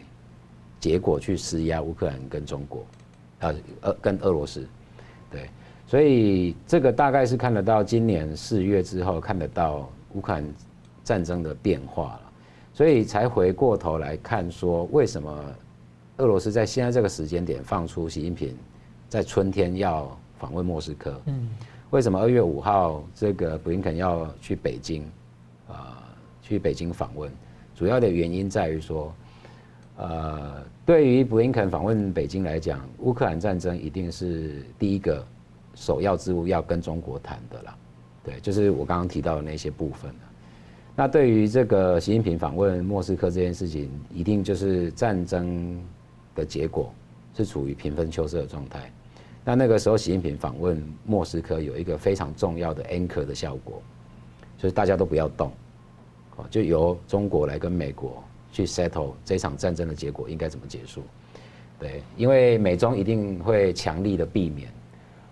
[0.77, 2.85] 结果去施压乌克兰跟中国，
[3.39, 4.67] 呃，俄跟俄罗斯，
[5.31, 5.49] 对，
[5.87, 10.47] 所以这个大概是看得到今年四月之后看得到乌克兰
[11.03, 12.21] 战争的变化了，
[12.71, 15.43] 所以才回过头来看说，为什么
[16.17, 18.55] 俄罗斯在现在这个时间点放出习近平
[19.09, 21.21] 在春天要访问莫斯科？
[21.25, 21.49] 嗯，
[21.89, 25.03] 为什么二月五号这个布林肯要去北京？
[25.67, 26.03] 啊，
[26.41, 27.31] 去北京访问，
[27.75, 29.13] 主要的原因在于说。
[29.97, 35.25] 呃，对于布林肯访问北京来讲，乌克兰战争一定是第一个
[35.73, 37.77] 首要之务要跟中国谈的啦。
[38.21, 40.13] 对，就是我刚刚提到的那些部分。
[40.97, 45.81] 那对于这个习近平访问莫斯科这件事情，一定就是战争
[46.35, 46.93] 的结果
[47.33, 48.91] 是处于平分秋色的状态。
[49.43, 53.81] 那那个时候，习近平访问莫斯科有一个非常重要的 anchor 的效果，
[54.57, 55.51] 就是大家都不要动，
[56.49, 58.23] 就由中国来跟美国。
[58.51, 61.03] 去 settle 这场战争的结果应该怎么结束？
[61.77, 64.69] 对，因为美中一定会强力的避免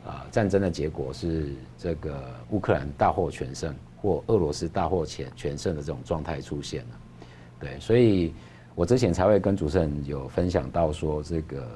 [0.05, 6.99] 啊，战争的结果是这个乌克兰大获全胜或俄罗斯大获全全胜的这种状态出现了。
[7.61, 8.33] 对，所以
[8.75, 11.67] 我之前才会跟主持人有分享到说，这个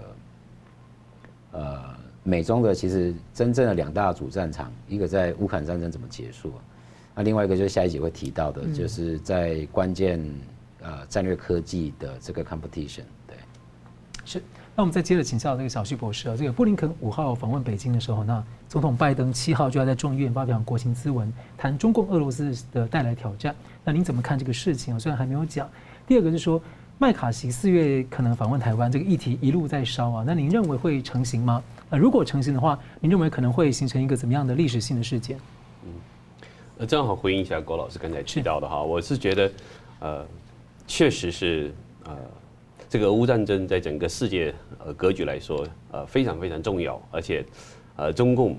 [1.51, 1.83] 呃，
[2.23, 6.53] 美中的其实真正的两大主战场，一个在乌克兰战争怎么结束，
[7.15, 10.23] 那另外一个就是下一节会提到的，就是在关键。
[10.79, 13.35] 呃，战略科技的这个 competition，对，
[14.23, 14.41] 是。
[14.75, 23.53] 那我们再接着请教这个小旭博士啊，这个布林肯五号访问北京的时候，那总统拜登七号就要在众议院发表国情咨文，谈中共俄罗斯的带来挑战。
[23.83, 24.99] 那您怎么看这个事情啊？
[24.99, 25.67] 虽然还没有讲。
[26.05, 26.61] 第二个是说，
[26.99, 30.23] 麦卡锡四月可能访问台湾，这个议题一路在烧啊。
[30.25, 31.63] 那您认为会成型吗？
[31.91, 35.37] 呃，如果成型的话，您认为可能会形成一个怎么样的历史性的事件？
[35.83, 35.91] 嗯，
[36.79, 39.51] 呃，正好回应一下郭老师刚才提到的哈，我是觉得，
[39.99, 40.25] 呃。
[40.89, 41.69] 确实是，
[42.05, 42.15] 呃，
[42.89, 47.45] 这个俄乌战争在整个世界呃格局来说，呃非常非常重要，而且，
[47.97, 48.57] 呃中共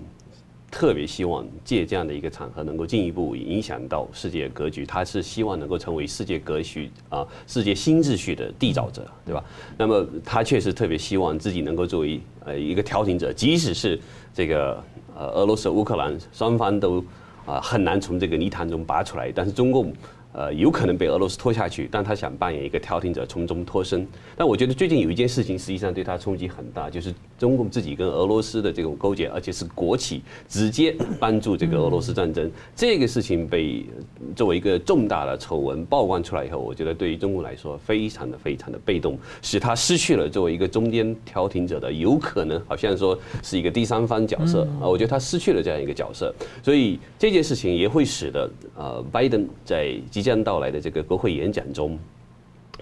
[0.70, 4.84] 特别希望借这样的一个场合，能够进一步影响到世界格局。
[4.84, 9.42] 他是希望能够成为世界格局啊、世界新秩序的缔造者，对吧？
[9.76, 13.98] 那么他确实特别希望自己能够作为呃一个调停者，即使是
[14.34, 14.82] 这个
[15.16, 17.04] 呃俄罗斯、乌克兰双方都
[17.46, 19.92] 啊、很难从这个泥潭中拔出来，但是中共。
[20.32, 24.06] 呃，有可能被俄罗斯拖下去，但他想扮演一个调停者，从中脱身。
[24.36, 32.48] 但我觉得最近有一件事情，实际上对他冲击很大，就是中共自己跟俄罗斯的这种勾结，而且是国企直接帮助这个俄罗斯战争。
[32.76, 33.86] 这个事情被
[34.36, 44.86] 作为一个重大的丑闻曝光出来以后，我觉得对于中共来说，非常的非常的被动，使他失去了作为一个中间调停者的有可能，好像说是一个第三方角色啊。
[44.86, 49.96] 我觉得他失去了这样一个角色，所以这件事情也会使得呃，拜登在。
[50.18, 51.96] 即将到来的这个国会演讲中，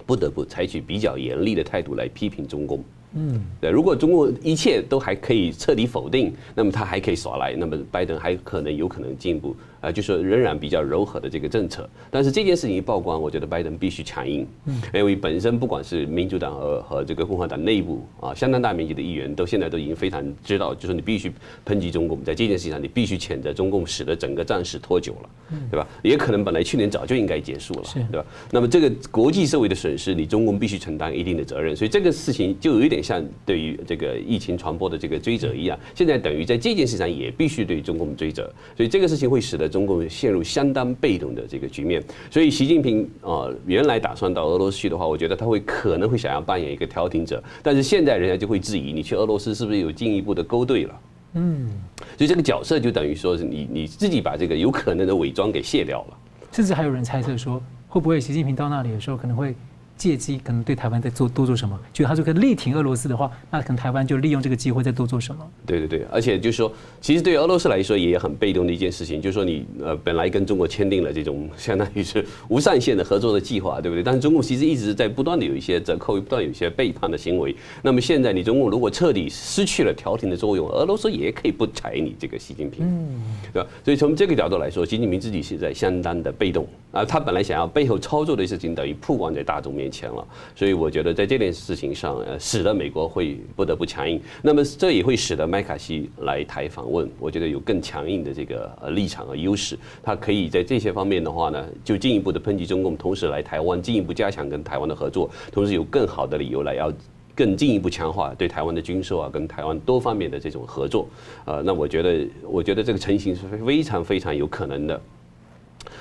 [0.07, 2.83] 不得不采取比较严厉的态度来批评中共。
[3.17, 9.55] 嗯，对，如果中共一切都还可以彻底否定，那么他还可以耍赖，那么拜登还可能有可能进一步。
[9.79, 21.31] 啊，就是仍然比较柔和的这个政策，但是这件事情一曝光，我觉得拜登必须强硬，嗯因为本身不管是民主党和和这个共和党内部啊，相当大面积的议员都现在都已经非常知道，就是你必须
[21.63, 25.29] 抨击中共，在这件事情上你必须谴责中共，使得整个战事拖久了，
[25.69, 25.87] 对吧？
[26.01, 28.25] 也可能本来去年早就应该结束了，对吧？
[28.49, 39.65] 那么这个国际社会的损失，你中共必须承担一定的责任，所以这个事情就有一点像对于这个疫情传播的这个追责一样，现在等于在这件事上也必须对中共追责，所以这个事情会使得。
[39.77, 50.99] 中共陷入相当被动的这个局面，所以习近平啊，原来打算到俄罗斯去的话，我觉得他会可能会想要扮演一个调停者，但是现在人家就会质疑你去俄罗斯是不是有进一步的勾兑了？
[51.33, 51.69] 嗯，
[52.17, 56.17] 所以这个角色就等于说是你你自己把这个有可能的伪装给卸掉了，
[56.51, 59.53] 甚至还有人猜测说，会不会习近平到那里的时候可能会
[59.97, 61.77] 借机可能对台湾在做多做什么？
[61.91, 65.45] 就他就可以力挺俄罗斯的话，那可能台湾就利用这个机会再多做什么？
[65.65, 74.03] 对对对，而且就是说，其实对俄罗斯来说也很被动的一件事情，就是说你呃本来跟中国签订了这种相当于是无上限的合作的计划，对不对？
[74.03, 77.55] 但是中共其实一直在不断的有一些折扣，不断有一些背叛的行为。
[77.81, 83.19] 那么现在你中共如果彻底失去了调停的作用，俄罗斯也可以不睬你这个习近平，嗯，
[83.51, 83.67] 对吧？
[83.83, 94.21] 所以从这个角度来说，习近平自己现在相当的被动啊，他本来想要背后操作的事情等于曝光在大众面前了，所以我觉得在这件事情上，呃，使得美国会不得不强硬。
[94.41, 99.77] 那么这也会使得麦卡锡来台访问，我觉得有更强硬的这个呃立场和优势。
[100.03, 106.91] 他可以在这些方面的话呢，就进一步的抨击中共，同时来台湾进一步加强跟台湾的合作，同时有更好的理由来要
[107.35, 111.07] 更进一步强化对台湾的军售啊，跟台湾多方面的这种合作。
[111.45, 115.01] 呃，那我觉得，我觉得这个成型是非常非常有可能的。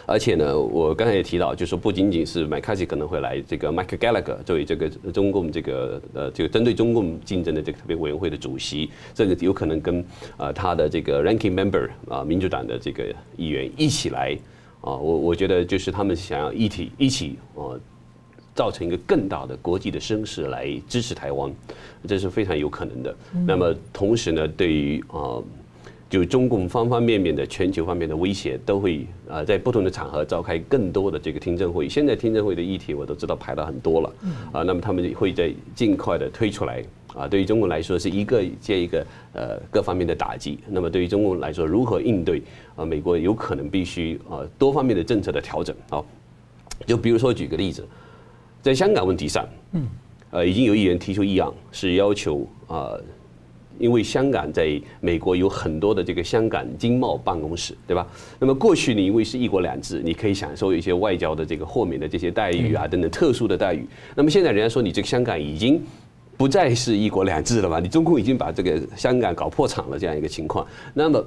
[0.08, 10.04] 而且呢，我刚才也提到，就是说不仅仅是麦卡锡可能会来，这个 Mike Gallagher 作为这个中共这个呃这个针对中共竞争的这个特别委员会的主席，这个有可能跟
[10.36, 14.38] 呃他的这个 Ranking Member 啊民主党的这个议员一起来
[14.80, 17.74] 啊，我我觉得就是他们想要一体一起啊，
[18.54, 21.52] 造成一个更大的国际的声势来支持台湾，
[22.06, 23.16] 这是非常有可能的。
[23.44, 25.42] 那么同时呢，对于啊。
[26.08, 31.88] 就中共方方面面的全球方面的威胁，都会呃在不同的场合召开更多的这个听证会。
[31.88, 34.12] 现在听证会的议题我都知道排了很多了，
[34.52, 36.82] 啊，那么他们会在尽快的推出来。
[37.16, 40.58] 啊，对于中国来说是一个接一个呃各方面的打击。
[40.68, 42.42] 那么对于中国来说，如何应对
[42.74, 42.84] 啊？
[42.84, 45.74] 美国有可能必须啊多方面的政策的调整。
[45.88, 46.04] 好，
[46.84, 47.88] 就比如说举个例子，
[48.60, 49.86] 在香港问题上，嗯，
[50.30, 52.92] 呃，已经有议员提出议案，是要求啊。
[53.78, 58.06] 因为香港在美国有很多的这个香港经贸办公室，对吧？
[58.38, 63.86] 那么过去你因为是一国两制，你可以享受一些外交的这个豁免的这些待遇啊，等等特殊的待遇。
[64.14, 65.80] 那么现在人家说你这个香港已经
[66.36, 67.80] 不再是一国两制了吧？
[67.80, 71.24] 你中共已经把这个香港搞破产了这样一个情况，那么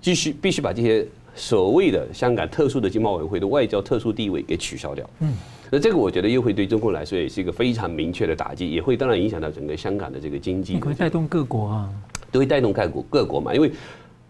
[0.00, 5.08] 继续必须把这些所谓的香港特殊的经贸委员会的外交特殊地位给取消掉。
[5.20, 5.32] 嗯。
[5.70, 11.90] 那这个我觉得又会对中共来说也是一个非常明确的打击，也会当然影响到整个香港的这个经济，会带动各国啊，
[12.30, 13.70] 都会带动各国各国嘛，因为。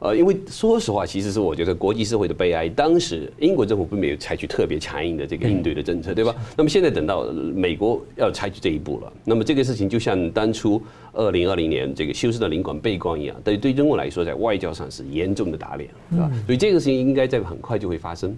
[0.01, 2.69] 呃，因为说实话，其实是我觉得国际社会的悲哀。
[2.69, 6.33] 当时英国政府并没有采取特别强硬的这个应对的政策，对吧？
[6.57, 10.81] 那么现在等到美国要采取这一步了，那么这个事情就像当初
[11.13, 16.31] 二零二零年这个休斯顿领馆被光一样，对对中国来说，在外交上是严重的打脸，是吧？
[16.47, 18.37] 所以这个事情应该在很快就会发生。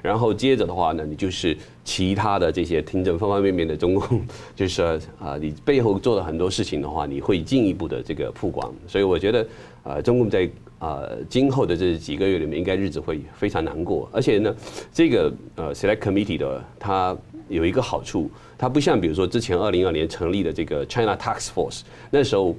[0.00, 4.20] 然后接着的话呢，你就是其他的这些听证方方面面的中共，
[4.54, 4.82] 就是
[5.18, 8.72] 啊，你背后做了很多事情的话，你会进一步的这个曝光。
[8.86, 9.46] 所以我觉得，
[9.84, 10.48] 呃，中共在。
[10.82, 14.10] 啊，今后的这几个月里面，应该日子会非常难过。
[14.12, 14.52] 而且呢，
[14.92, 17.16] 这个呃 Select Committee 的它
[17.48, 22.56] 有一个好处，它不像比如说之前二零二年成立的这个 China Tax Force，那时候。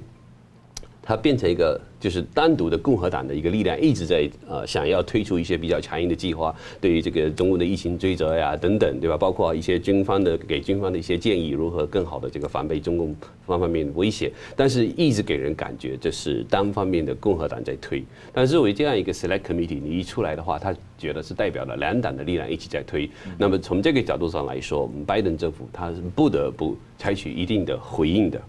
[1.06, 9.16] 它变成一个就是单独的共和党的一个力量，一直在呃想要推出一些比较强硬的计划，对于这个中国的疫情追责呀等等，对吧？
[9.18, 13.14] 包括一些军方的给军方的一些建议，如何更好的这个防备中共
[13.44, 14.32] 方方面面的威胁。
[14.56, 18.02] 但是一直给人感觉这是单方面的共和党在推。
[18.32, 23.10] 但是作为这样一个 Select Committee，你一出来的话，他觉得是代表了两党的力量一起在推。
[23.36, 28.42] 那么从这个角度上来说，拜登政府他是不得不采取一定的回应的，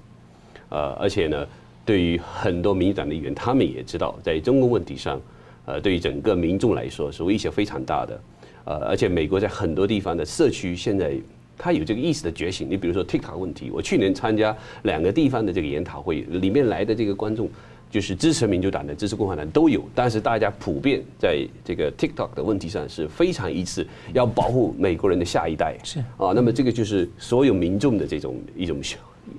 [0.69, 1.45] 呃，而且呢。
[1.85, 5.21] 对于很多民主党的议员，他们也知道，在中共问题上，
[5.65, 8.21] 呃，对于整个民众来说是威胁非常大的，
[8.65, 11.15] 呃，而且美国在很多地方的社区现在，
[11.57, 12.67] 他有这个意识的觉醒。
[12.67, 17.47] 你比如说 TikTok 问题，我去年参加两个地方的这个研讨会，里面来的这个观众，
[17.91, 25.77] 就是支持民主党的、支持共和党都有，但是大家普遍在这个 TikTok 的问题上是非常一致，要保护美国人的下一代。
[25.83, 28.81] 是啊，那么这个就是所有民众的这种一种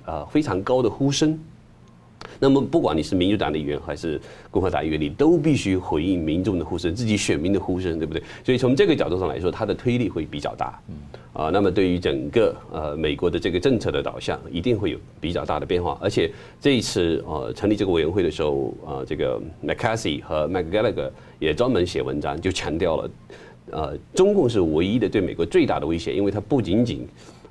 [0.04, 1.36] 呃非常高的呼声。
[2.38, 8.22] 那么，不管你是民主党的议员还是共和党议员，你都必须回应民众的呼声，自己选民的呼声，对不对？
[8.44, 10.80] 所以从这个角度上来说，它的推力会比较大。
[11.32, 15.98] 啊，那么对于整个呃美国的这个政策的导向，一定会有比较大的变化。
[16.00, 23.10] 而且这一次呃成立这个委员会的时候，呃，这个 McCarthy 和 McGallagher 也专门写文章，就强调了，
[23.70, 27.06] 呃，中共是唯一的对美国最大的威胁，因为它不仅仅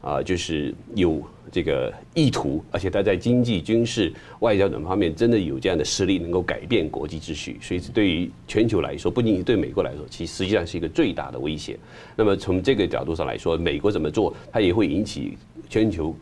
[0.06, 1.22] 啊就是有。
[1.52, 7.58] 这个意图，而且他在经济、军事、外交等方面真的有这样的实力，能够改变国际秩序。
[7.62, 11.78] 所以，对于全球来说，不仅仅对美国来说，其实际上是一个最大的威胁。
[12.14, 15.38] 那么，从这个角度上来说，美国怎么做，它也会引起
[15.70, 16.14] 全球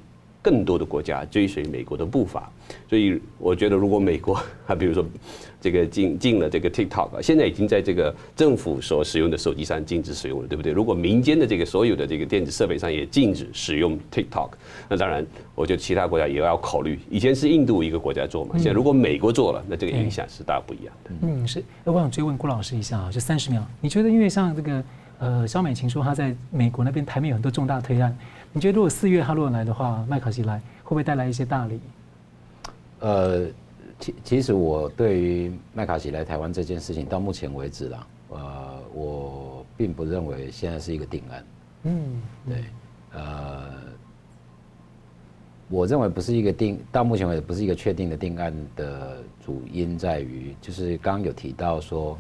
[0.44, 2.52] 更多的国家追随美国的步伐。
[2.88, 4.36] 所以我觉得，如果美国
[4.68, 5.04] 啊， 比如说
[5.60, 10.72] 这个禁禁了这个 TikTok，现在已经在这个政府所使用的手机上禁止使用了，对不对？
[10.72, 14.50] 如果民间的这个所有的这个电子设备上也禁止使用 TikTok，
[14.89, 15.26] 那当然，
[15.56, 17.00] 我觉得其他国家也要考虑。
[17.10, 21.12] 以前是印度一个国家做嘛，现在如果美国做了，那这个影响是大不一样的。
[21.22, 21.64] 嗯，是。
[21.86, 24.84] 那我想追问郭老师一下啊，就三十秒，你觉得因为像这个
[25.20, 28.14] 呃，肖美琴说她在美国那边台面有很多重大推案，
[28.54, 31.80] 你觉得如果四月他如果来的话，麦卡锡来会不会带来一些大礼？
[32.99, 33.47] 呃，
[33.99, 41.45] 其其实我对于麦卡锡来台湾这件事情，到目前为止啦，呃，我并不认为现在是一个定案。
[41.86, 42.64] 嗯，对，
[43.14, 43.72] 呃，
[45.68, 52.18] 我认为不是一个定，到目前为止不是一个确定的定案的主因在于，就是刚刚有提到说，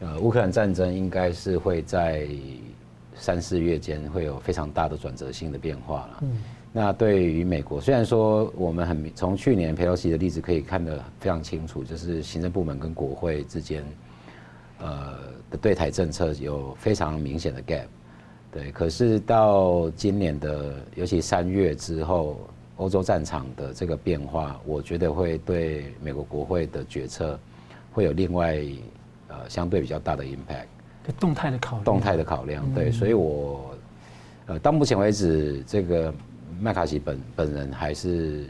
[0.00, 2.28] 呃，乌克兰战争应该是会在
[3.18, 6.18] 三四月间会有非常大的转折性的变化了。
[6.22, 6.42] 嗯。
[6.72, 13.82] 那对于美国，虽然说我们很从去年裴洛西的例子可以看得非常清楚，就是行政部门跟国会之间，
[14.78, 15.14] 呃
[15.50, 17.86] 的对台政策有非常明显的 gap，
[18.52, 18.70] 对。
[18.72, 22.38] 可是到今年的，尤其三月之后，
[22.76, 27.40] 欧洲战场的这个变化，我觉得会对美国国会的决策
[27.90, 28.60] 会有另外
[29.28, 30.66] 呃相对比较大的 impact。
[31.12, 31.84] 动态的考量。
[31.84, 32.90] 动态的考量，对。
[32.90, 33.74] 所以我
[34.46, 36.12] 呃到目前为止这个。
[36.58, 38.46] 麦卡锡本本人还是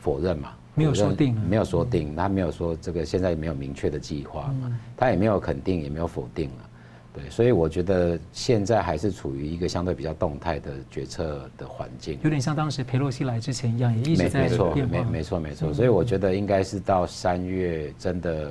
[0.00, 0.50] 否认嘛？
[0.74, 6.70] 没有说定，没有说定，他没有说这个现在没有明确的计划嘛，他也没有肯定，也没有否定了。
[7.14, 14.74] 对，所以我觉得现在还是处于一个相对比较动态的决策的环境，有点像当时裴洛西来之前一样，也一直在变化。
[14.74, 15.72] 没错，没没错没错。
[15.72, 18.50] 所以我觉得应该是到三月真的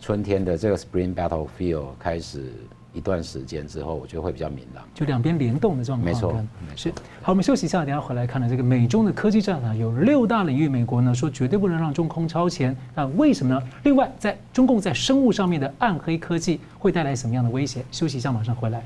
[0.00, 2.52] 春天的这个 Spring Battlefield 开始。
[2.92, 6.06] 一段时间之后，我觉得会比较明朗，就两边联动的状况。
[6.10, 6.34] 没错，
[6.74, 6.88] 是。
[7.20, 13.62] 好，我们休息一下，等下回来看了这个美中的科技战啊，有六大领域，美国呢说绝对不能让中空超前，那为什么呢？
[13.82, 17.84] 另外，在中共在生物上面的暗黑科技会带来什么样的威胁？
[17.92, 18.82] 休息一下，马上回来。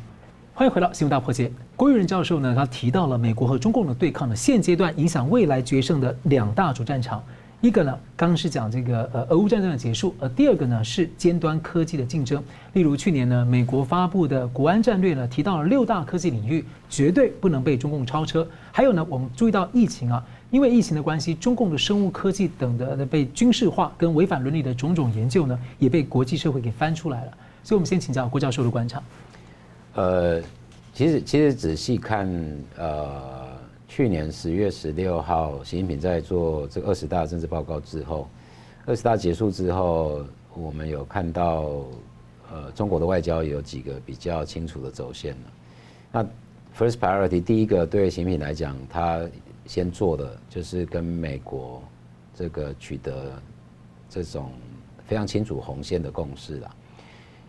[0.55, 1.49] 欢迎回到新闻大破解。
[1.77, 7.23] 郭玉仁教授呢，他提到了美国和中共的对抗呢现阶段影响未来决胜的两大主战场。
[7.61, 12.43] 一个呢，刚刚是讲这个呃俄乌战争的结束，而第二个呢是尖端科技的竞争。
[12.73, 18.49] 例如去年呢，美国发布的国安战略呢，提到了六大科技领域绝对不能被中共超车。
[18.73, 27.33] 还有呢，我们注意到疫情啊，因为疫情的关系，中共的生物科技等的被军事化跟违反伦理的种种研究呢，也被国际社会给翻出来了。
[27.63, 29.03] 所以，我们先请教郭教授的观察。
[29.97, 30.41] 呃，
[30.95, 32.27] 其实其实仔细看
[32.79, 33.40] 呃。
[33.91, 38.29] 去年十月十六号，习近平在做这个二十大政治报告之后，
[38.87, 40.25] 二十大结束之后，
[40.55, 41.85] 我们有看到，
[42.53, 45.53] 呃，中国的外交有几个比较清楚的走线了。
[46.13, 46.25] 那
[46.79, 49.29] first priority 第一个对习近平来讲，他
[49.67, 51.83] 先做的就是跟美国
[52.33, 53.43] 这个取得
[54.09, 54.53] 这种
[55.05, 56.77] 非常清楚红线的共识了，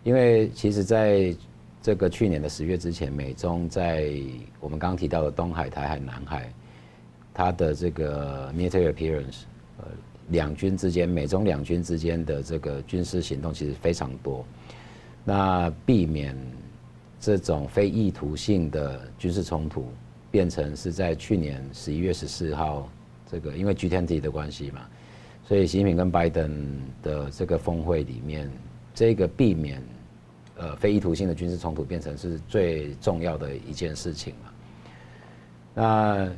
[0.02, 1.32] 因为其实，在
[1.82, 4.08] 这个去年的十月之前，美中在
[4.60, 6.48] 我们刚刚提到的东海、台海、南海，
[7.34, 9.40] 它的这个 military appearance，
[9.78, 9.86] 呃，
[10.28, 14.44] 两军之间，美中两军之间的这个军事行动其实非常多。
[15.24, 16.36] 那避免
[17.18, 19.86] 这种非意图性的军事冲突，
[20.30, 22.88] 变成是在去年十一月十四号，
[23.28, 24.82] 这个因为 G20 的关系嘛，
[25.44, 28.48] 所以习近平跟拜登的这个峰会里面，
[28.94, 29.82] 这个避免。
[30.56, 34.52] 呃，非意图性的军事冲突变成是最重要的一件事情了。
[35.74, 36.30] 那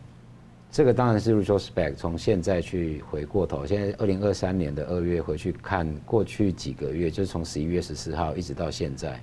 [0.70, 9.20] 这个当然是 retrospect，从现在去回过头，现在二零二三年的二月回去看过去几个月，就是从十一月十四号一直到现在，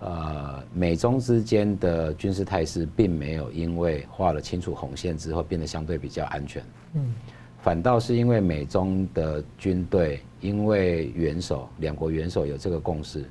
[0.00, 6.62] 呃，美中之间的军事态势并没有因为画了清楚红线之后变得相对比较安全。
[6.94, 7.14] 嗯，
[7.60, 13.24] 反倒是因为美中的军队，因为元首两国元首有这个共识。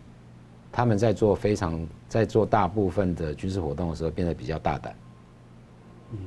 [0.77, 4.95] 他们在做非常在做大部分的军事活动的时候变得比较大胆，
[6.11, 6.19] 嗯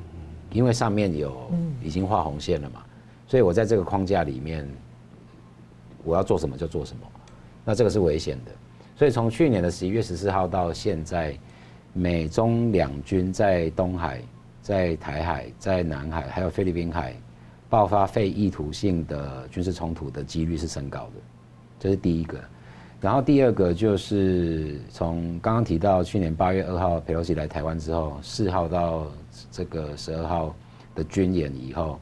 [0.51, 1.49] 因为上面有
[1.81, 2.83] 已经画红线了嘛，
[3.29, 4.69] 所以我在这个框架里面，
[6.03, 7.03] 我要做什么就做什么，
[7.65, 8.51] 那这个是危险的。
[8.97, 11.39] 所以从去年的十一月十四号到现在，
[11.93, 14.21] 美中两军在东海、
[14.63, 17.15] 在台海、在南海还有菲律宾海
[17.69, 21.13] 爆发非意图性的军事冲突的几率是升高的，
[21.79, 22.37] 这是第一个。
[23.01, 29.07] 然后第二个就是从刚刚提到去年八月二号佩洛西来台湾之后，四号到
[29.51, 30.55] 这个十二号
[30.95, 31.99] 的军演以后，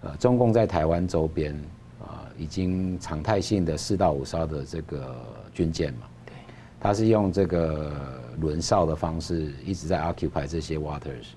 [0.00, 1.54] 呃，中共在台湾周边
[2.00, 5.14] 啊，已经常态性的四到五艘的这个
[5.54, 6.32] 军舰嘛，对，
[6.80, 7.92] 他是用这个
[8.40, 11.28] 轮哨的方式一直在 occupy 这些 waters。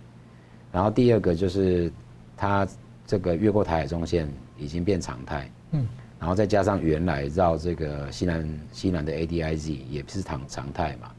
[0.72, 1.92] 然后第二个就是
[2.36, 2.68] 它
[3.06, 4.28] 这个越过台海中线
[4.58, 5.88] 已经变常态，嗯，
[6.20, 11.12] 然后再加上原来绕这个西南西南的 ADIZ 也是常常态嘛。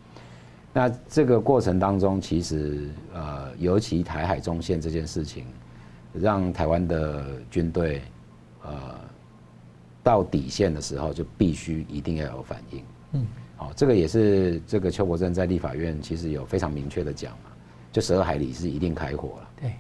[0.73, 5.47] 那这个过程当中，其实呃，尤其台海中线这件事情，
[6.13, 8.03] 让台湾的军队
[8.63, 9.01] 呃
[10.03, 12.85] 到底线的时候，就必须一定要有反应。
[13.13, 13.27] 嗯，
[13.57, 17.51] 好，这个也是这个邱国正在立法院其实有非常明确的讲嘛，
[17.91, 19.49] 就十二海里是一定开火了。
[19.61, 19.75] 对对，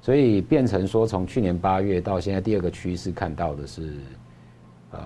[0.00, 3.94] 所以变成说，从去年八月到现在，第二个趋势看到的是，
[4.92, 5.00] 呃，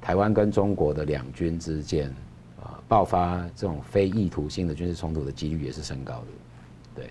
[0.00, 2.06] 台湾跟中国的两军之间。
[2.58, 6.26] 呃爆发这种非意图性的军事冲突的几率也是升高的，
[6.94, 7.10] 对。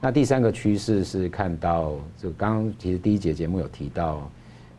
[0.00, 4.30] 那第三个趋势是看到，就刚刚其实第一节节目有提到，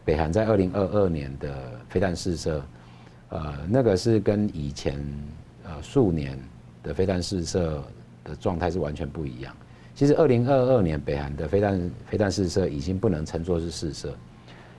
[0.03, 2.65] 北韩在二零二二年的飞弹试射，
[3.29, 4.99] 呃，那个是跟以前
[5.65, 6.37] 呃数年
[6.81, 7.83] 的飞弹试射
[8.23, 9.55] 的状态是完全不一样。
[9.95, 14.13] 其实二零二二年北韩的飞弹飞弹试射已经不能称作是试射，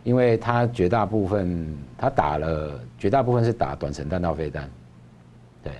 [0.02, 4.68] 因为它绝大部分它打了绝大部分是打短程弹道飞弹。
[5.62, 5.72] 对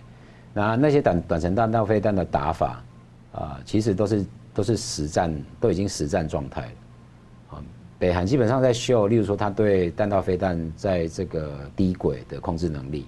[0.53, 2.85] 那那些短短程弹道飞弹的打法，
[3.32, 7.62] 啊，其实都是都是实战，都已经实战状态了。
[7.97, 13.07] 北韩基本上在秀，例如说他对弹道飞弹在这个低轨的控制能力，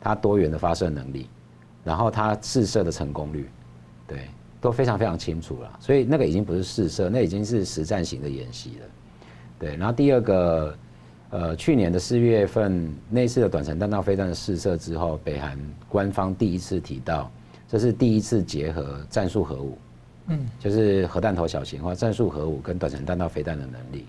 [0.00, 1.30] 它多元的发射能力，
[1.82, 3.48] 然后它试射的成功率，
[4.06, 4.28] 对，
[4.60, 5.78] 都非常非常清楚了。
[5.80, 8.86] 所以那个已经不是试射，那已经是实战型的演习了。
[9.58, 10.74] 对，然后第二个。
[11.30, 17.30] 呃，去年的四月份那次的短程弹道飞弹的试射之后，北韩官方第一次提到，
[17.68, 19.76] 这是第一次结合战术核武，
[20.28, 24.06] 嗯，就是核弹头小型化、战术核武跟短程弹道飞弹的能力。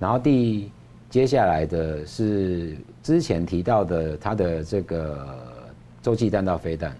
[0.00, 0.72] 然后第
[1.08, 5.38] 接下来的是之前提到的它的这个
[6.02, 6.96] 洲际弹道飞弹，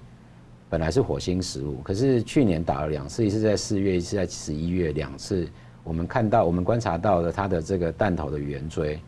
[0.75, 5.47] 本来是火星十五，可是去年打了两次，一次在四月，一次在十一月，两次
[5.85, 8.99] 我们看到我们观察到的它的这个弹头的圆锥。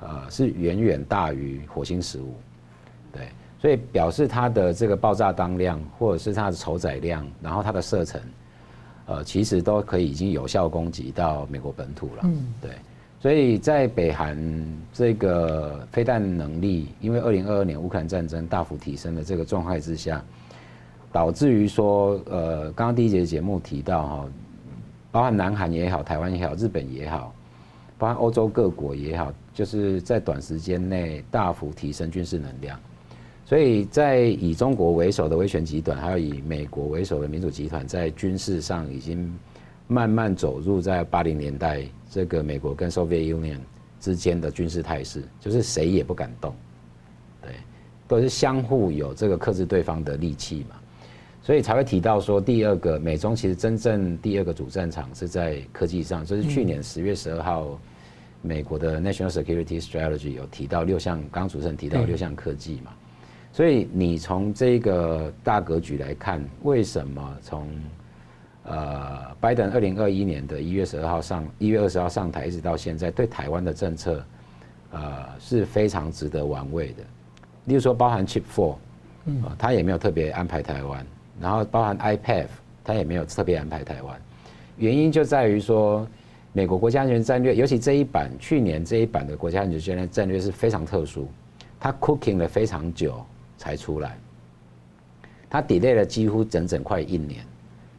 [0.00, 2.34] 呃，是远远大于火星十五，
[3.12, 3.28] 对，
[3.60, 8.18] 所以表示它的这个爆炸当量，或者是它的酬载量，然后它的射程，
[9.04, 12.22] 呃，其实都可以已经有效攻击到美国本土了。
[12.22, 12.70] 嗯，对，
[13.20, 14.34] 所以在北韩
[14.94, 20.24] 这个飞弹能力，因为二零二二年乌克兰战争大幅提升的这个状态之下，
[21.16, 24.28] 导致于说，呃，刚刚第一节节目提到哈，
[25.10, 27.34] 包含南韩也好，台湾也好，日本也好。
[27.96, 32.78] 包括欧洲各国也好，就是在短时间内大幅提升军事能量，
[33.46, 39.34] 所以在以中国为首的威权集团，还有以美国为首的民主集团，在军事上已经
[39.88, 43.60] 慢慢走入在八零年代这个美国跟 Soviet Union
[43.98, 46.54] 之间的军事态势，就是谁也不敢动，
[47.40, 47.52] 对，
[48.06, 50.76] 都是相互有这个克制对方的利器嘛。
[51.46, 57.78] 所以才会提到说，第二个美中其实真正第二个主战场是在科技上，这是去年十月十二号，
[58.42, 62.90] 美国的 National Security Strategy 有提到六项，刚刚主持人提到六项科技嘛。
[63.52, 67.68] 所以你从这个大格局来看，为什么从
[68.64, 74.20] 呃拜登二零二一年的一月十二号上一月二十号上台，一直到现在，对台湾的政策
[74.90, 77.04] 呃是非常值得玩味的。
[77.66, 78.74] 例如说，包含 Chip Four，
[79.26, 81.06] 嗯，他也没有特别安排台湾。
[81.40, 82.46] 然后包含 IPEF，
[82.82, 84.20] 他也没有特别安排台湾，
[84.76, 86.06] 原因就在于说，
[86.52, 91.28] 美国国家安全战略，尤其这一版去年这一版的国家安全战略是非常特殊，
[91.78, 93.22] 它 cooking 了非常久
[93.58, 94.16] 才出来，
[95.50, 97.44] 它 delay 了几乎整整快一年，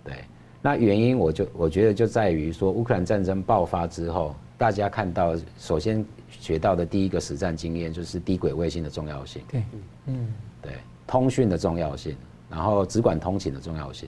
[0.04, 0.16] 对，
[0.62, 9.64] 那原因我就我觉得就在于说，乌克兰战争爆发之后，大家看到首先学到的第一个实战经验就是低轨卫星的重要性，对，
[10.08, 10.72] 嗯，对，
[11.06, 12.16] 通讯的重要性。
[12.50, 14.08] 然后只管通勤的重要性，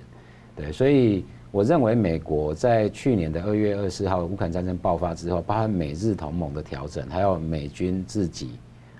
[0.55, 8.51] 对，所以我认为美国在去年的二月二十四号乌克兰战争爆发之后，包含美日同盟的调整，还有美军自己，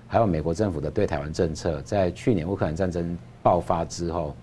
[0.06, 4.34] 还有美国政府的对台湾政策，在去年乌克兰战争爆发之后，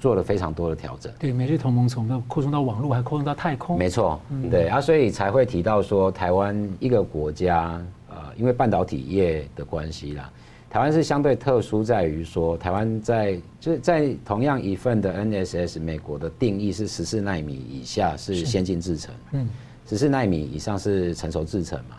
[0.00, 1.12] 做了非常多的调整。
[1.18, 3.76] 对，美日同盟从扩充到网络，还扩充到太空。
[3.78, 4.18] 没错，
[4.50, 7.78] 对啊，所以才会提到说台湾一个国家，
[8.08, 10.30] 呃，因为半导体业的关系啦。
[10.76, 19.48] 台湾是相对特殊，在于说台湾在就是在同样一份的 NSS 美国的定义是十四纳米以下是先进制程，嗯，
[19.88, 21.96] 十四纳米以上是成熟制程嘛。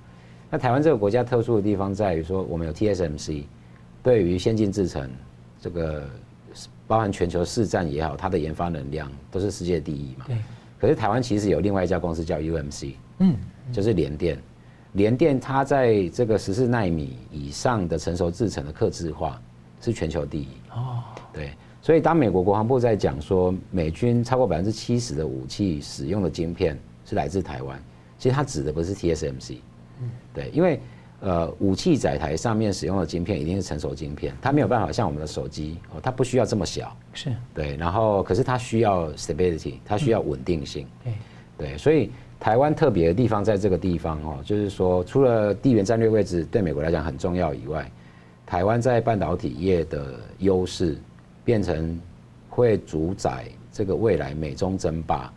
[0.51, 3.45] 那台湾这个国家特殊的地方在于说，我们有 TSMC，
[4.03, 5.09] 对于先进制程
[5.59, 6.07] 这个
[6.85, 10.25] 包含全球市占也好，它的研发能量都是世界第一嘛。
[10.27, 10.37] 对。
[10.77, 13.35] 可是台湾其实有另外一家公司叫 UMC，嗯，
[13.73, 14.37] 就是联电。
[14.97, 19.39] 联电它在这个十四纳米以上的成熟制程的刻制化
[19.79, 20.47] 是全球第一。
[20.73, 21.51] 哦，对，
[21.83, 27.79] 所以当美国国防部在讲说美军超过百分之七十的武器使用的晶片是来自台湾，
[28.17, 29.57] 其实它指的不是 TSMC，
[30.01, 30.79] 嗯，对，因为
[31.19, 37.31] 呃武器载台上面使用的晶片一定是成熟晶片，它没有办法像我们的手机哦，它不需要这么小，是。
[37.53, 40.87] 对，然后可是它需要 stability，它需要稳定性，
[41.55, 47.89] 对，所以台湾特别的地方在这个地方哦，就是说除了地缘战略位置对美国来讲很重要以外，
[48.45, 50.97] 台湾在半导体业的优势
[51.43, 51.99] 变成
[52.49, 55.33] 会主宰这个未来美中争霸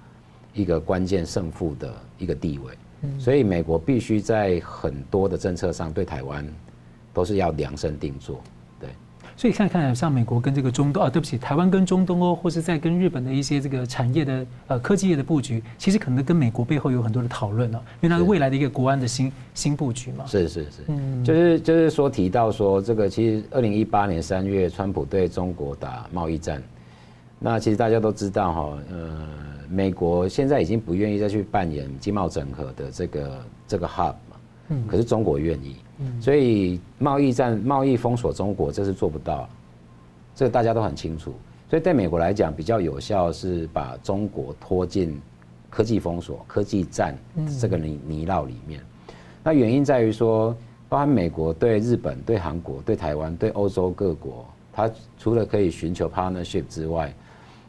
[0.52, 2.74] 一个关键胜负的一个地位，
[3.18, 6.46] 所以美国必须在很多的政策上对台湾
[7.12, 8.40] 都是要量身定做。
[9.40, 20.26] 所以看看来，像美国跟这个中东啊，对不起，台湾跟中东哦，或是在跟日本的一些这个产业的呃科技业的布局，其实可能跟美国背后有很多的讨论哦，因为它是未来的一个国安的新新布局嘛。
[20.26, 26.62] 是是是，嗯，就是就是说提到说这个，其实二零一八年三月，川普对中国打贸易战，
[27.38, 29.26] 那其实大家都知道哈，呃，
[29.70, 34.36] 美国现在已经不愿意再去扮演经贸整合的这个这个 hub 嘛，
[34.68, 35.76] 嗯，可是中国愿意。
[36.20, 39.48] 所以贸易战、贸易封锁中国，这是做不到，
[40.34, 41.32] 这个大家都很清楚。
[41.68, 45.20] 所以对美国来讲，比较有效是把中国拖进
[45.68, 47.16] 科技封锁、科技战
[47.60, 48.80] 这个泥泥淖里面。
[49.42, 50.56] 那原因在于说，
[50.88, 57.14] 包含美国对日本、对韩国、对台湾、对欧洲各国，它除了可以寻求 partnership 之外，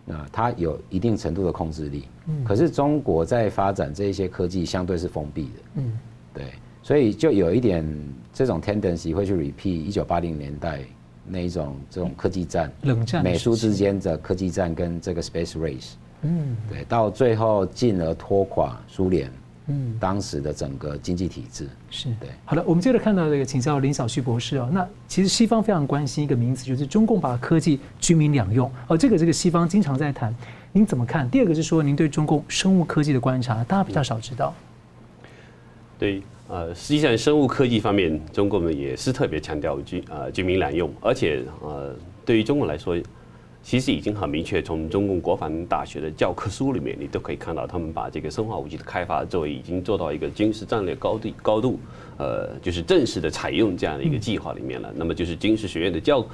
[0.04, 2.06] 那它有一定程度的控制力。
[2.44, 5.60] 可是中国在发展这些科技，相对是封闭的。
[5.76, 6.00] 嗯，
[6.34, 6.46] 对。
[6.92, 7.88] 所以就有一点
[8.34, 10.82] 这种 tendency 会去 repeat 一九八零年代
[11.26, 15.92] 那一种这种科技战，冷战，美苏之间的科技战跟这个 space race，
[16.24, 19.32] 嗯，对，到最后进而拖垮苏联，
[19.68, 22.30] 嗯，当时的整个经济体制是对。
[22.44, 24.70] 好的，我们接着看到这个，请教林小旭博士哦。
[24.74, 28.98] 那其实西方非常关心一个名词，就是中共把科技军民两用哦。
[28.98, 30.36] 这个这个西方经常在谈，
[30.74, 31.30] 您怎么看？
[31.30, 34.54] 第二个是说，您对中共生物科技的观察，大家比较少知道。
[35.98, 36.22] 对。
[36.52, 41.96] 呃，实际上生物科技方面，中国们也是特别强调军呃军民两用，而且呃
[42.26, 43.02] 对于中国来说，
[43.64, 51.80] 其实已经很明确，从中共国防大学的教科书里面，你都可以看到，他们把这个生化武器的开发作为已经做到一个军事战略高地高度，
[52.18, 54.92] 呃，就是正式的采用这样的一个计划里面了。
[54.94, 56.28] 那么就是军事学院的教